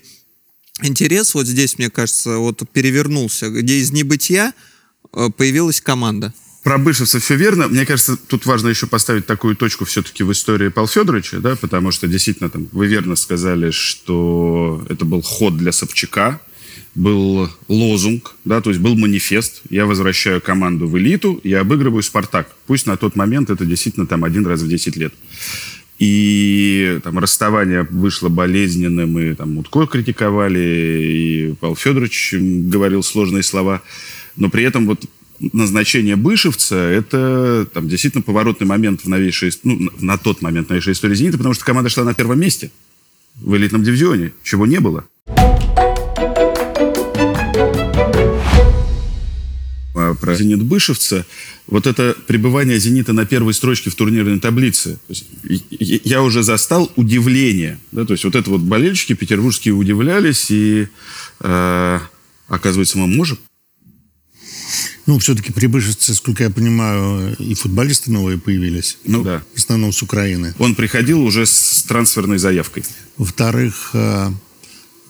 интерес 0.82 1.34
вот 1.34 1.48
здесь, 1.48 1.78
мне 1.78 1.90
кажется, 1.90 2.38
вот 2.38 2.62
перевернулся, 2.72 3.50
где 3.50 3.76
из 3.76 3.92
небытия 3.92 4.54
э, 5.14 5.30
появилась 5.36 5.82
команда. 5.82 6.34
Про 6.64 6.78
Бышевца 6.78 7.20
все 7.20 7.36
верно. 7.36 7.68
Мне 7.68 7.86
кажется, 7.86 8.16
тут 8.16 8.46
важно 8.46 8.70
еще 8.70 8.88
поставить 8.88 9.26
такую 9.26 9.58
точку 9.58 9.84
все-таки 9.84 10.24
в 10.24 10.32
истории 10.32 10.70
Павла 10.70 10.88
Федоровича, 10.88 11.40
да, 11.40 11.58
потому 11.58 11.92
что 11.92 12.08
действительно 12.08 12.50
там 12.50 12.70
вы 12.72 12.88
верно 12.88 13.18
сказали, 13.18 13.72
что 13.72 14.86
это 14.90 15.04
был 15.04 15.22
ход 15.22 15.58
для 15.58 15.74
Собчака, 15.74 16.40
был 16.96 17.50
лозунг, 17.68 18.36
да, 18.46 18.62
то 18.62 18.70
есть 18.70 18.82
был 18.82 18.96
манифест. 18.96 19.62
Я 19.70 19.86
возвращаю 19.86 20.42
команду 20.42 20.88
в 20.88 20.98
элиту, 20.98 21.40
я 21.44 21.62
обыгрываю 21.62 22.04
Спартак. 22.04 22.56
Пусть 22.68 22.86
на 22.86 22.98
тот 22.98 23.16
момент 23.16 23.50
это 23.50 23.66
действительно 23.66 24.06
там 24.06 24.24
один 24.24 24.46
раз 24.46 24.62
в 24.62 24.68
10 24.68 24.96
лет. 24.98 25.14
И 26.00 27.00
там 27.04 27.20
расставание 27.20 27.88
вышло 27.90 28.30
болезненным, 28.30 29.18
и 29.20 29.34
там 29.36 29.54
Мутко 29.54 29.86
критиковали, 29.86 30.60
и 30.60 31.56
Павел 31.60 31.76
Федорович 31.76 32.34
говорил 32.34 33.04
сложные 33.04 33.44
слова. 33.44 33.82
Но 34.36 34.50
при 34.50 34.64
этом 34.64 34.86
вот 34.88 35.06
назначение 35.40 36.16
Бышевца– 36.16 36.76
это 36.76 37.68
там, 37.74 37.88
действительно 37.88 38.24
поворотный 38.24 38.68
момент 38.68 39.02
в 39.02 39.08
новейшей, 39.08 39.52
ну, 39.64 39.90
на 40.00 40.18
тот 40.18 40.42
момент 40.42 40.68
в 40.68 40.70
новейшей 40.70 40.94
истории 40.94 41.16
«Зенита», 41.16 41.38
потому 41.38 41.54
что 41.54 41.66
команда 41.66 41.90
шла 41.90 42.04
на 42.04 42.14
первом 42.14 42.40
месте 42.40 42.72
в 43.36 43.56
элитном 43.56 43.84
дивизионе, 43.84 44.32
чего 44.44 44.66
не 44.66 44.80
было. 44.80 45.06
Про 49.94 50.36
«Зенит» 50.36 50.64
Бышевца, 50.64 51.24
вот 51.68 51.86
это 51.86 52.16
пребывание 52.26 52.80
«Зенита» 52.80 53.14
на 53.14 53.28
первой 53.28 53.54
строчке 53.54 53.92
в 53.92 53.96
турнирной 53.96 54.40
таблице, 54.40 54.98
есть, 55.08 55.26
я 55.80 56.24
уже 56.24 56.42
застал 56.42 56.92
удивление. 56.96 57.80
Да, 57.92 58.04
то 58.04 58.14
есть 58.14 58.24
вот 58.24 58.36
это 58.36 58.50
вот 58.50 58.62
болельщики 58.62 59.14
петербургские 59.14 59.76
удивлялись, 59.76 60.50
и 60.50 60.88
э, 61.42 62.00
оказывается, 62.48 62.98
мы 62.98 63.06
можем. 63.06 63.38
Ну, 65.06 65.20
все-таки 65.20 65.52
при 65.52 65.68
Бышевце, 65.68 66.14
сколько 66.14 66.44
я 66.44 66.50
понимаю, 66.50 67.36
и 67.38 67.54
футболисты 67.54 68.12
новые 68.12 68.40
появились. 68.40 68.98
Ну 69.04 69.24
да. 69.24 69.44
В 69.54 69.58
основном 69.58 69.92
с 69.92 70.02
Украины. 70.02 70.56
Он 70.60 70.76
приходил 70.76 71.22
уже 71.22 71.46
с 71.46 71.84
трансферной 71.88 72.38
заявкой. 72.40 72.84
Во-вторых, 73.18 73.92
э, 73.94 74.32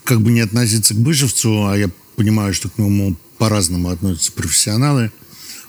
как 0.03 0.21
бы 0.21 0.31
не 0.31 0.41
относиться 0.41 0.93
к 0.93 0.97
Бышевцу, 0.97 1.67
а 1.67 1.77
я 1.77 1.89
понимаю, 2.15 2.53
что 2.53 2.69
к 2.69 2.77
нему 2.77 3.15
по-разному 3.43 3.89
относятся 3.89 4.31
профессионалы, 4.31 5.11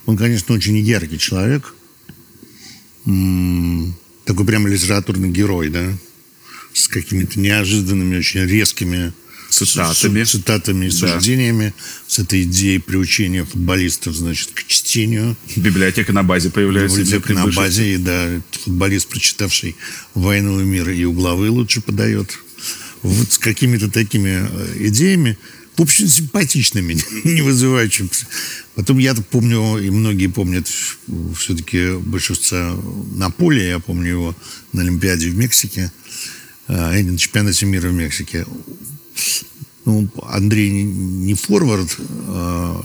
он, 0.06 0.16
конечно, 0.16 0.54
очень 0.54 0.78
яркий 0.78 1.18
человек. 1.18 1.74
Такой 3.04 4.46
прямо 4.46 4.68
литературный 4.68 5.28
герой, 5.28 5.70
да? 5.70 5.92
С 6.72 6.86
какими-то 6.86 7.40
неожиданными, 7.40 8.16
очень 8.18 8.42
резкими 8.42 9.12
Цитатами. 9.50 10.22
цитатами 10.22 10.86
и 10.86 10.90
Да. 10.90 11.14
суждениями, 11.14 11.74
с 12.06 12.20
этой 12.20 12.44
идеей 12.44 12.78
приучения 12.78 13.44
футболистов, 13.44 14.14
значит, 14.14 14.50
к 14.54 14.64
чтению. 14.68 15.36
Библиотека 15.56 16.12
на 16.12 16.22
базе 16.22 16.50
появляется. 16.50 17.00
Библиотека 17.00 17.32
на 17.34 17.48
базе, 17.48 17.94
и 17.94 17.96
да, 17.96 18.40
футболист, 18.52 19.08
прочитавший 19.08 19.74
«Войну 20.14 20.60
и 20.60 20.64
мир» 20.64 20.90
и 20.90 21.04
угловые 21.04 21.50
лучше 21.50 21.80
подает. 21.80 22.38
Вот 23.02 23.32
с 23.32 23.38
какими-то 23.38 23.90
такими 23.90 24.48
э, 24.48 24.86
идеями, 24.88 25.36
в 25.76 25.82
общем, 25.82 26.08
симпатичными, 26.08 26.96
не 27.24 27.42
вызывающими. 27.42 28.08
Потом 28.74 28.98
я 28.98 29.14
помню, 29.14 29.78
и 29.78 29.90
многие 29.90 30.28
помнят 30.28 30.68
все-таки 31.36 31.96
большинство 31.96 32.58
на 33.14 33.30
поле, 33.30 33.68
я 33.68 33.78
помню 33.78 34.08
его 34.10 34.36
на 34.72 34.82
Олимпиаде 34.82 35.30
в 35.30 35.36
Мексике, 35.36 35.92
э, 36.68 37.02
на 37.02 37.18
чемпионате 37.18 37.66
мира 37.66 37.88
в 37.88 37.92
Мексике. 37.92 38.46
Ну, 39.84 40.08
Андрей 40.22 40.70
не, 40.70 40.84
не 40.84 41.34
форвард, 41.34 41.96
э, 41.98 42.82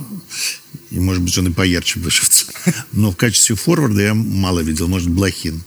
и, 0.92 1.00
может 1.00 1.22
быть, 1.22 1.38
он 1.38 1.48
и 1.48 1.52
поярче 1.52 2.00
Бышевца. 2.00 2.46
Но 2.92 3.12
в 3.12 3.16
качестве 3.16 3.56
форварда 3.56 4.02
я 4.02 4.14
мало 4.14 4.62
видел. 4.62 4.88
Может, 4.88 5.10
Блохин. 5.10 5.62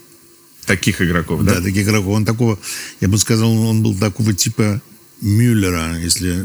Таких 0.67 1.01
игроков, 1.01 1.45
Да, 1.45 1.57
да? 1.57 1.63
таких 1.63 1.85
игроков. 1.85 2.15
Он 2.15 2.25
такого, 2.25 2.59
я 3.01 3.09
бы 3.09 3.19
сказал, 3.19 3.51
он 3.53 3.83
был 3.83 3.97
такого 3.97 4.33
типа 4.33 4.81
Мюллера, 5.23 5.99
если 5.99 6.45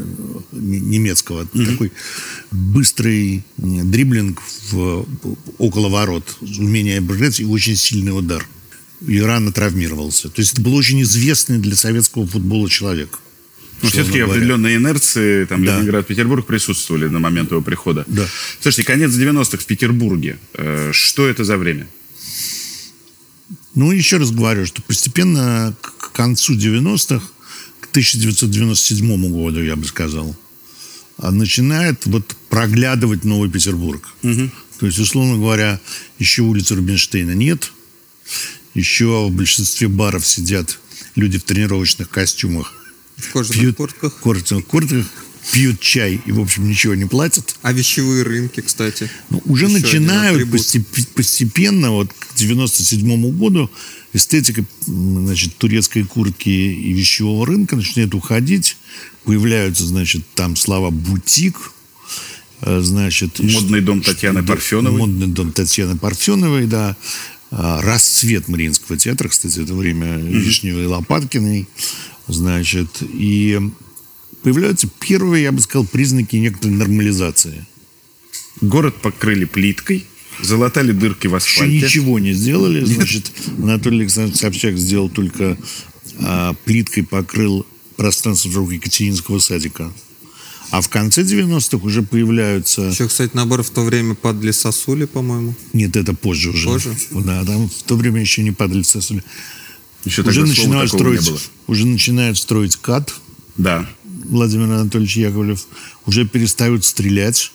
немецкого. 0.52 1.46
Такой 1.46 1.92
быстрый 2.52 3.44
дриблинг 3.56 4.40
в, 4.70 5.04
около 5.58 5.88
ворот, 5.88 6.36
умение 6.40 6.98
обыграть 6.98 7.40
и 7.40 7.44
очень 7.44 7.76
сильный 7.76 8.16
удар. 8.16 8.46
И 9.06 9.20
рано 9.20 9.52
травмировался. 9.52 10.28
То 10.28 10.40
есть 10.40 10.54
это 10.54 10.62
был 10.62 10.74
очень 10.74 11.02
известный 11.02 11.58
для 11.58 11.76
советского 11.76 12.26
футбола 12.26 12.68
человек. 12.70 13.18
Условно 13.80 13.90
все-таки 13.90 14.18
говоря. 14.20 14.32
определенные 14.32 14.76
инерции, 14.76 15.44
там, 15.44 15.64
Да. 15.64 15.76
Ленинград, 15.76 16.06
Петербург 16.06 16.46
присутствовали 16.46 17.06
на 17.06 17.18
момент 17.20 17.50
его 17.52 17.60
прихода. 17.62 18.04
Да. 18.08 18.26
Слушайте, 18.60 18.84
конец 18.84 19.12
90-х 19.12 19.58
в 19.58 19.66
Петербурге. 19.66 20.38
Э, 20.54 20.90
Что 20.92 21.28
это 21.28 21.44
за 21.44 21.56
время? 21.56 21.86
Ну, 23.74 23.92
еще 23.92 24.16
раз 24.16 24.30
говорю, 24.32 24.66
что 24.66 24.82
постепенно 24.82 25.74
к 25.80 26.10
концу 26.12 26.54
90-х, 26.56 27.24
к 27.37 27.37
1997 27.98 29.28
году, 29.32 29.60
я 29.62 29.74
бы 29.74 29.84
сказал, 29.84 30.36
а, 31.16 31.32
начинает 31.32 32.06
вот 32.06 32.36
проглядывать 32.48 33.24
Новый 33.24 33.50
Петербург. 33.50 34.08
То 34.22 34.86
есть, 34.86 34.98
условно 35.00 35.36
говоря, 35.36 35.80
еще 36.20 36.42
улицы 36.42 36.76
Рубинштейна 36.76 37.32
нет, 37.32 37.72
еще 38.74 39.26
в 39.26 39.32
большинстве 39.32 39.88
баров 39.88 40.24
сидят 40.24 40.78
люди 41.16 41.38
в 41.38 41.42
тренировочных 41.42 42.08
костюмах, 42.08 42.72
В 43.16 43.32
кожаных 43.32 43.60
пьют 43.60 43.76
куртках. 43.76 44.14
в 44.16 44.20
кожаных 44.20 44.66
куртках, 44.66 45.06
пьют 45.52 45.80
чай 45.80 46.20
и, 46.24 46.32
в 46.32 46.40
общем, 46.40 46.68
ничего 46.68 46.94
не 46.94 47.04
платят. 47.04 47.56
А 47.62 47.72
вещевые 47.72 48.22
рынки, 48.22 48.60
кстати. 48.60 49.10
Ну, 49.30 49.42
уже 49.46 49.66
Еще 49.66 49.78
начинают 49.78 50.50
постепенно, 51.14 51.90
вот 51.90 52.12
к 52.12 52.34
97 52.36 53.30
году, 53.32 53.70
эстетика 54.12 54.64
значит, 54.86 55.56
турецкой 55.56 56.04
куртки 56.04 56.48
и 56.48 56.92
вещевого 56.92 57.46
рынка 57.46 57.76
начинает 57.76 58.14
уходить. 58.14 58.76
Появляются, 59.24 59.84
значит, 59.84 60.22
там 60.34 60.56
слова 60.56 60.90
«бутик», 60.90 61.72
э, 62.62 62.80
значит... 62.80 63.38
Модный 63.40 63.80
дом 63.80 64.00
Татьяны 64.00 64.42
Парфеновой. 64.42 64.98
Модный 64.98 65.26
дом 65.26 65.52
Татьяны 65.52 65.96
Парфеновой, 65.96 66.66
да. 66.66 66.96
А, 67.50 67.80
Расцвет 67.82 68.48
Мариинского 68.48 68.98
театра, 68.98 69.28
кстати, 69.28 69.60
это 69.60 69.74
время 69.74 70.16
Вишневой 70.16 70.84
и 70.84 70.86
Лопаткиной. 70.86 71.68
Значит, 72.26 73.02
и 73.02 73.58
появляются 74.42 74.88
первые, 75.00 75.44
я 75.44 75.52
бы 75.52 75.60
сказал, 75.60 75.86
признаки 75.86 76.36
некоторой 76.36 76.76
нормализации. 76.76 77.66
Город 78.60 78.94
покрыли 79.00 79.44
плиткой, 79.44 80.04
залатали 80.42 80.92
дырки 80.92 81.26
в 81.26 81.34
Еще 81.36 81.46
асфальте. 81.62 81.86
ничего 81.86 82.18
не 82.18 82.32
сделали. 82.32 82.84
Значит, 82.84 83.30
Анатолий 83.58 84.00
Александрович 84.00 84.38
Собчак 84.40 84.76
сделал 84.76 85.08
только 85.08 85.56
а, 86.20 86.54
плиткой 86.64 87.04
покрыл 87.04 87.66
пространство 87.96 88.48
вокруг 88.48 88.72
Екатеринского 88.72 89.38
садика. 89.38 89.92
А 90.70 90.82
в 90.82 90.88
конце 90.90 91.22
90-х 91.22 91.78
уже 91.84 92.02
появляются... 92.02 92.82
Еще, 92.82 93.08
кстати, 93.08 93.30
наоборот, 93.34 93.66
в 93.66 93.70
то 93.70 93.82
время 93.82 94.14
падали 94.14 94.50
сосули, 94.50 95.06
по-моему. 95.06 95.54
Нет, 95.72 95.96
это 95.96 96.12
позже 96.14 96.50
уже. 96.50 96.68
Позже? 96.68 96.94
Да, 97.10 97.42
там 97.44 97.68
в 97.70 97.82
то 97.84 97.96
время 97.96 98.20
еще 98.20 98.42
не 98.42 98.50
падали 98.52 98.82
сосули. 98.82 99.24
Еще 100.04 100.22
Уже 100.22 100.46
начинают 100.46 100.90
строить, 100.90 101.26
было. 101.28 101.40
уже 101.68 101.86
начинают 101.86 102.38
строить 102.38 102.76
КАТ 102.76 103.14
Да. 103.56 103.88
Владимир 104.24 104.64
Анатольевич 104.72 105.16
Яковлев. 105.16 105.66
Уже 106.06 106.26
перестают 106.26 106.84
стрелять 106.84 107.52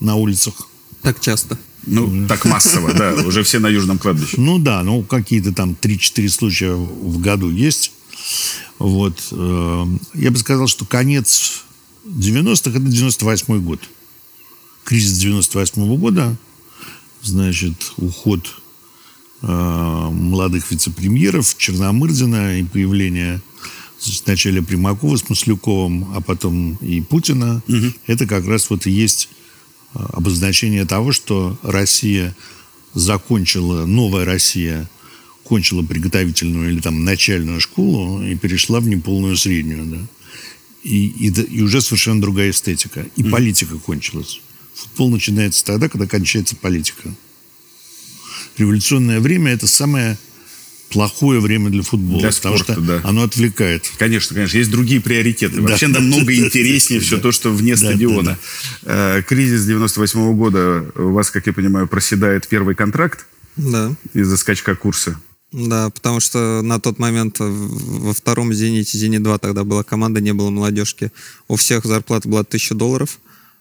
на 0.00 0.16
улицах. 0.16 0.68
Так 1.02 1.20
часто. 1.20 1.58
Ну, 1.86 2.26
так 2.26 2.44
массово, 2.44 2.92
да. 2.92 3.14
Уже 3.26 3.42
все 3.42 3.58
на 3.58 3.68
Южном 3.68 3.98
кладбище. 3.98 4.40
Ну 4.40 4.58
да, 4.58 4.82
ну 4.82 5.02
какие-то 5.02 5.52
там 5.52 5.76
3-4 5.80 6.28
случая 6.28 6.74
в 6.74 7.20
году 7.20 7.48
есть. 7.48 7.92
Вот. 8.78 9.28
э, 9.30 9.86
Я 10.14 10.30
бы 10.30 10.38
сказал, 10.38 10.66
что 10.66 10.84
конец 10.84 11.62
90-х 12.04 12.70
это 12.70 12.80
98 12.80 13.60
год. 13.62 13.80
Кризис 14.84 15.18
98 15.18 15.96
года, 15.96 16.36
значит, 17.22 17.92
уход 17.96 18.60
э, 19.42 19.46
молодых 19.46 20.70
вице-премьеров 20.70 21.56
Черномырдина 21.56 22.58
и 22.58 22.64
появление 22.64 23.40
вначале 24.24 24.62
Примакова 24.62 25.16
с 25.16 25.28
Маслюковым, 25.28 26.14
а 26.14 26.20
потом 26.20 26.74
и 26.76 27.00
Путина. 27.00 27.62
Это 28.06 28.26
как 28.26 28.46
раз 28.46 28.70
вот 28.70 28.86
и 28.86 28.90
есть 28.90 29.28
э, 29.94 29.98
обозначение 30.12 30.84
того, 30.84 31.12
что 31.12 31.58
Россия 31.62 32.36
закончила, 32.94 33.84
новая 33.86 34.24
Россия 34.24 34.88
кончила 35.44 35.82
приготовительную 35.82 36.70
или 36.70 36.80
там 36.80 37.04
начальную 37.04 37.60
школу 37.60 38.22
и 38.22 38.34
перешла 38.34 38.80
в 38.80 38.88
неполную 38.88 39.36
среднюю, 39.36 39.86
да. 39.86 39.98
И, 40.82 41.06
и, 41.06 41.28
и 41.28 41.62
уже 41.62 41.80
совершенно 41.80 42.20
другая 42.20 42.50
эстетика. 42.50 43.06
И 43.16 43.24
политика 43.24 43.76
кончилась. 43.76 44.40
Футбол 44.74 45.10
начинается 45.10 45.64
тогда, 45.64 45.88
когда 45.88 46.06
кончается 46.06 46.54
политика. 46.54 47.12
революционное 48.56 49.20
время– 49.20 49.52
это 49.52 49.66
самое 49.66 50.16
плохое 50.90 51.40
время 51.40 51.70
для 51.70 51.82
футбола. 51.82 52.20
Для 52.20 52.30
потому 52.32 52.56
спорта, 52.58 52.72
что 52.74 52.82
да. 52.82 53.00
оно 53.04 53.22
отвлекает. 53.24 53.90
Конечно, 53.98 54.34
конечно. 54.34 54.56
Есть 54.56 54.70
другие 54.70 55.00
приоритеты. 55.00 55.56
Да. 55.56 55.62
Вообще 55.62 55.88
намного 55.88 56.34
интереснее 56.36 57.00
все 57.00 57.18
то, 57.18 57.32
что 57.32 57.50
вне 57.50 57.76
стадиона. 57.76 58.38
Э, 58.82 59.22
Кризис 59.26 59.64
98 59.66 60.36
года 60.36 60.86
у 60.96 61.10
вас, 61.12 61.30
как 61.30 61.46
я 61.46 61.52
понимаю, 61.52 61.86
проседает 61.88 62.46
первый 62.48 62.74
контракт 62.74 63.26
Да. 63.56 63.92
из-за 64.14 64.36
скачка 64.36 64.74
курса. 64.76 65.20
Да, 65.52 65.90
потому 65.90 66.20
что 66.20 66.60
на 66.62 66.80
тот 66.80 66.98
момент 66.98 67.36
во 67.38 68.12
втором 68.12 68.52
«Зените», 68.52 68.98
«Зенит-2» 68.98 69.38
тогда 69.38 69.64
была 69.64 69.84
команда, 69.84 70.20
не 70.20 70.32
было 70.34 70.50
молодежки. 70.50 71.12
У 71.48 71.56
всех 71.56 71.84
зарплата 71.84 72.28
была 72.28 72.40
1000 72.42 72.74
долларов. 72.74 73.18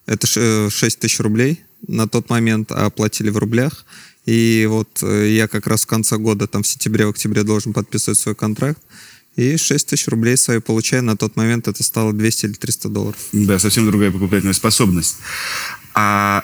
Это 0.07 0.27
ш- 0.27 0.41
э, 0.41 0.69
6 0.69 0.99
тысяч 0.99 1.19
рублей 1.19 1.61
на 1.87 2.07
тот 2.07 2.29
момент, 2.29 2.71
а 2.71 2.89
платили 2.89 3.29
в 3.29 3.37
рублях. 3.37 3.85
И 4.25 4.65
вот 4.69 5.03
э, 5.03 5.29
я 5.29 5.47
как 5.47 5.67
раз 5.67 5.83
в 5.83 5.87
конце 5.87 6.17
года, 6.17 6.47
там 6.47 6.63
в 6.63 6.67
сентябре, 6.67 7.05
в 7.05 7.09
октябре 7.09 7.43
должен 7.43 7.73
подписывать 7.73 8.17
свой 8.17 8.35
контракт. 8.35 8.81
И 9.35 9.57
6 9.57 9.87
тысяч 9.87 10.07
рублей 10.07 10.37
свои 10.37 10.59
получаю. 10.59 11.03
На 11.03 11.17
тот 11.17 11.35
момент 11.35 11.67
это 11.67 11.83
стало 11.83 12.13
200 12.13 12.45
или 12.45 12.53
300 12.53 12.89
долларов. 12.89 13.17
Да, 13.33 13.59
совсем 13.59 13.85
другая 13.85 14.11
покупательная 14.11 14.53
способность. 14.53 15.17
А 15.93 16.43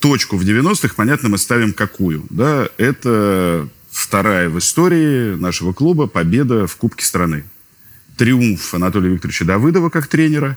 точку 0.00 0.36
в 0.36 0.42
90-х, 0.42 0.94
понятно, 0.96 1.28
мы 1.28 1.38
ставим 1.38 1.72
какую? 1.72 2.24
Да, 2.30 2.68
это 2.78 3.68
вторая 3.90 4.48
в 4.48 4.58
истории 4.58 5.36
нашего 5.36 5.72
клуба 5.72 6.06
победа 6.06 6.66
в 6.66 6.76
Кубке 6.76 7.04
страны. 7.04 7.44
Триумф 8.16 8.74
Анатолия 8.74 9.10
Викторовича 9.10 9.44
Давыдова 9.44 9.90
как 9.90 10.06
тренера. 10.06 10.56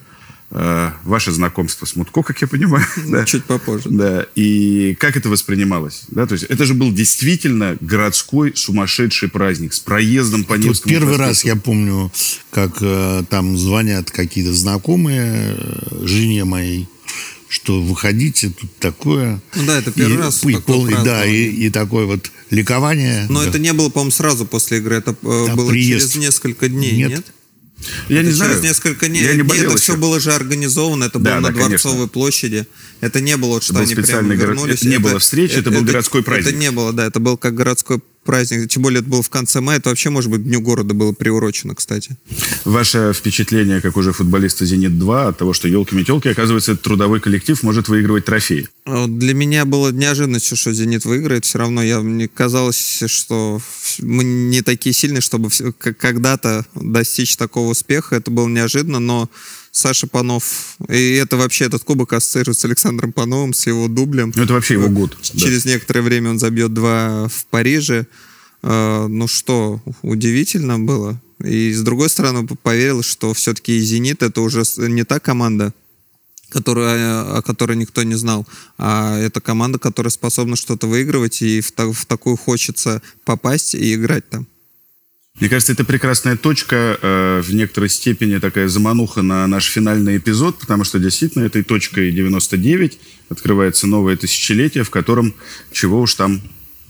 Э, 0.51 0.91
Ваше 1.03 1.31
знакомство 1.31 1.85
с 1.85 1.95
Мутко, 1.95 2.23
как 2.23 2.39
я 2.41 2.47
понимаю. 2.47 2.85
да. 3.07 3.25
Чуть 3.25 3.43
попозже. 3.45 3.89
Да, 3.89 4.25
и 4.35 4.95
как 4.99 5.17
это 5.17 5.29
воспринималось? 5.29 6.03
Да, 6.09 6.25
то 6.25 6.33
есть 6.33 6.45
это 6.45 6.65
же 6.65 6.73
был 6.73 6.91
действительно 6.91 7.77
городской 7.81 8.53
сумасшедший 8.55 9.29
праздник 9.29 9.73
с 9.73 9.79
проездом 9.79 10.43
по 10.43 10.55
Вот 10.55 10.63
Невскому 10.63 10.89
первый 10.93 11.15
проспекту. 11.15 11.27
раз 11.29 11.45
я 11.45 11.55
помню, 11.55 12.11
как 12.51 12.77
э, 12.81 13.23
там 13.29 13.57
звонят 13.57 14.11
какие-то 14.11 14.53
знакомые 14.53 15.55
э, 15.57 16.05
жене 16.05 16.43
моей, 16.45 16.87
что 17.49 17.81
выходите, 17.81 18.49
тут 18.49 18.75
такое. 18.77 19.41
Ну 19.55 19.65
да, 19.65 19.77
это 19.79 19.91
первый 19.91 20.15
И- 20.15 20.17
раз 20.17 20.43
и 20.43 20.55
полный- 20.57 21.03
да, 21.03 21.25
и, 21.25 21.45
и 21.45 21.69
такое 21.69 22.05
вот 22.05 22.29
ликование. 22.49 23.25
Но 23.29 23.41
Да. 23.43 23.49
это 23.49 23.59
не 23.59 23.71
было, 23.73 23.89
по-моему, 23.89 24.11
сразу 24.11 24.45
после 24.45 24.79
игры. 24.79 24.95
Это 24.97 25.11
э, 25.21 25.45
Да, 25.47 25.55
было 25.55 25.69
приезд. 25.69 26.11
через 26.11 26.15
несколько 26.17 26.67
дней, 26.67 26.91
Нет. 26.97 27.09
нет? 27.09 27.25
Я 28.09 28.21
не 28.23 28.29
Это 28.29 28.37
знаю. 28.37 28.51
Через 28.51 28.63
несколько 28.63 29.07
дней. 29.07 29.23
Я 29.23 29.31
не 29.33 29.37
Нет, 29.37 29.47
болел 29.47 29.63
это 29.65 29.73
еще. 29.73 29.83
все 29.83 29.97
было 29.97 30.19
же 30.19 30.33
организовано. 30.33 31.05
Это 31.05 31.19
Да, 31.19 31.33
было 31.39 31.41
да, 31.41 31.47
на 31.49 31.53
конечно. 31.53 31.89
Дворцовой 31.91 32.07
площади. 32.07 32.65
Это 33.01 33.21
не 33.21 33.37
было, 33.37 33.61
что 33.61 33.73
был 33.73 33.81
они 33.81 33.93
прямо 33.95 34.23
город- 34.35 34.39
вернулись. 34.39 34.75
это 34.79 34.87
не 34.87 34.97
было 34.97 35.19
встречи, 35.19 35.53
это 35.53 35.69
был 35.71 35.83
городской 35.83 36.23
праздник. 36.23 36.47
Это 36.49 36.57
не 36.57 36.71
было, 36.71 36.91
да. 36.93 37.05
Это 37.05 37.19
был 37.19 37.37
как 37.37 37.53
городской 37.53 37.99
праздник. 38.27 38.69
Тем 38.69 38.83
более 38.83 38.99
это 38.99 39.09
было 39.09 39.23
в 39.23 39.29
конце 39.29 39.61
мая. 39.61 39.79
Это 39.79 39.89
вообще, 39.89 40.09
может 40.09 40.29
быть, 40.29 40.43
Дню 40.43 40.61
города 40.61 40.93
было 40.93 41.13
приурочено, 41.13 41.73
кстати. 41.73 42.17
Ваше 42.65 43.13
впечатление, 43.15 43.81
как 43.81 43.97
уже 43.97 44.11
футболиста 44.11 44.65
«Зенит-2», 44.65 45.29
от 45.29 45.37
того, 45.37 45.53
что 45.53 45.67
елки-метелки, 45.67 46.27
оказывается, 46.27 46.75
трудовой 46.75 47.21
коллектив 47.21 47.63
может 47.63 47.87
выигрывать 47.87 48.25
трофеи. 48.25 48.67
А 48.85 49.07
Для 49.07 49.33
меня 49.33 49.65
было 49.65 49.91
неожиданностью, 49.91 50.57
что 50.57 50.73
«Зенит» 50.73 51.05
выиграет. 51.05 51.45
Все 51.45 51.57
равно 51.57 51.81
я, 51.81 52.01
мне 52.01 52.27
казалось, 52.27 53.03
что 53.07 53.61
мы 53.99 54.23
не 54.23 54.61
такие 54.61 54.93
сильные, 54.93 55.21
чтобы 55.21 55.49
когда-то 55.49 56.65
достичь 56.75 57.37
такого 57.37 57.71
успеха. 57.71 58.17
Это 58.17 58.29
было 58.29 58.47
неожиданно, 58.47 58.99
но 58.99 59.29
Саша 59.77 60.07
Панов... 60.07 60.77
И 60.89 61.13
это 61.13 61.37
вообще 61.37 61.65
этот 61.65 61.83
кубок 61.83 62.13
ассоциируется 62.13 62.61
с 62.61 62.65
Александром 62.65 63.13
Пановым, 63.13 63.53
с 63.53 63.67
его 63.67 63.87
дублем. 63.87 64.33
Ну, 64.35 64.43
это 64.43 64.53
вообще 64.53 64.73
его 64.73 64.89
год. 64.89 65.17
да. 65.33 65.39
Через 65.39 65.65
некоторое 65.65 66.01
время 66.01 66.31
он 66.31 66.39
забьет 66.39 66.73
два 66.73 67.27
в 67.27 67.45
Париже. 67.45 68.07
Э, 68.63 69.07
Ну 69.07 69.27
что, 69.27 69.81
удивительно 70.01 70.79
было. 70.79 71.21
И 71.43 71.71
с 71.71 71.81
другой 71.81 72.09
стороны, 72.09 72.47
поверил, 72.63 73.03
что 73.03 73.33
все-таки 73.33 73.79
«Зенит»— 73.79 74.23
это 74.23 74.41
уже 74.41 74.63
не 74.77 75.03
та 75.03 75.19
команда, 75.19 75.71
которая, 76.49 77.37
о 77.37 77.41
которой 77.43 77.77
никто 77.77 78.01
не 78.03 78.15
знал, 78.15 78.47
а 78.77 79.17
это 79.19 79.41
команда, 79.41 79.77
которая 79.77 80.09
способна 80.09 80.55
что-то 80.55 80.87
выигрывать, 80.87 81.41
и 81.43 81.61
в, 81.61 81.71
в 81.93 82.05
такую 82.05 82.37
хочется 82.37 83.01
попасть 83.25 83.75
и 83.75 83.93
играть 83.93 84.27
там. 84.29 84.47
Мне 85.39 85.49
кажется, 85.49 85.73
это 85.73 85.85
прекрасная 85.85 86.35
точка, 86.35 86.97
э, 86.99 87.41
в 87.43 87.53
некоторой 87.53 87.89
степени 87.89 88.39
такая 88.39 88.67
замануха 88.67 89.21
на 89.21 89.45
наш 89.45 89.65
финальный 89.65 90.17
эпизод, 90.17 90.57
потому 90.57 90.83
что 90.83 90.97
действительно 90.97 91.43
этой 91.43 91.63
точкой 91.63 92.11
99 92.11 92.97
открывается 93.29 93.85
новое 93.85 94.17
тысячелетие, 94.17 94.83
в 94.83 94.89
котором 94.89 95.35
чего 95.71 96.01
уж 96.01 96.15
там, 96.15 96.41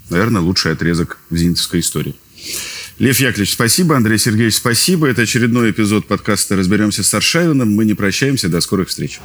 наверное, 0.10 0.42
лучший 0.42 0.72
отрезок 0.72 1.18
в 1.30 1.36
зенитовской 1.36 1.82
истории. 1.82 2.16
Лев 3.00 3.20
Яковлевич, 3.20 3.54
спасибо. 3.54 3.98
Андрей 3.98 4.18
Сергеевич, 4.18 4.56
спасибо. 4.56 5.08
Это 5.08 5.24
очередной 5.24 5.72
эпизод 5.72 6.08
подкаста 6.08 6.56
«Разберемся 6.56 7.04
с 7.04 7.14
Аршавиным». 7.14 7.76
Мы 7.76 7.86
не 7.86 7.94
прощаемся. 7.94 8.50
До 8.50 8.62
скорых 8.62 8.88
встреч. 8.88 9.20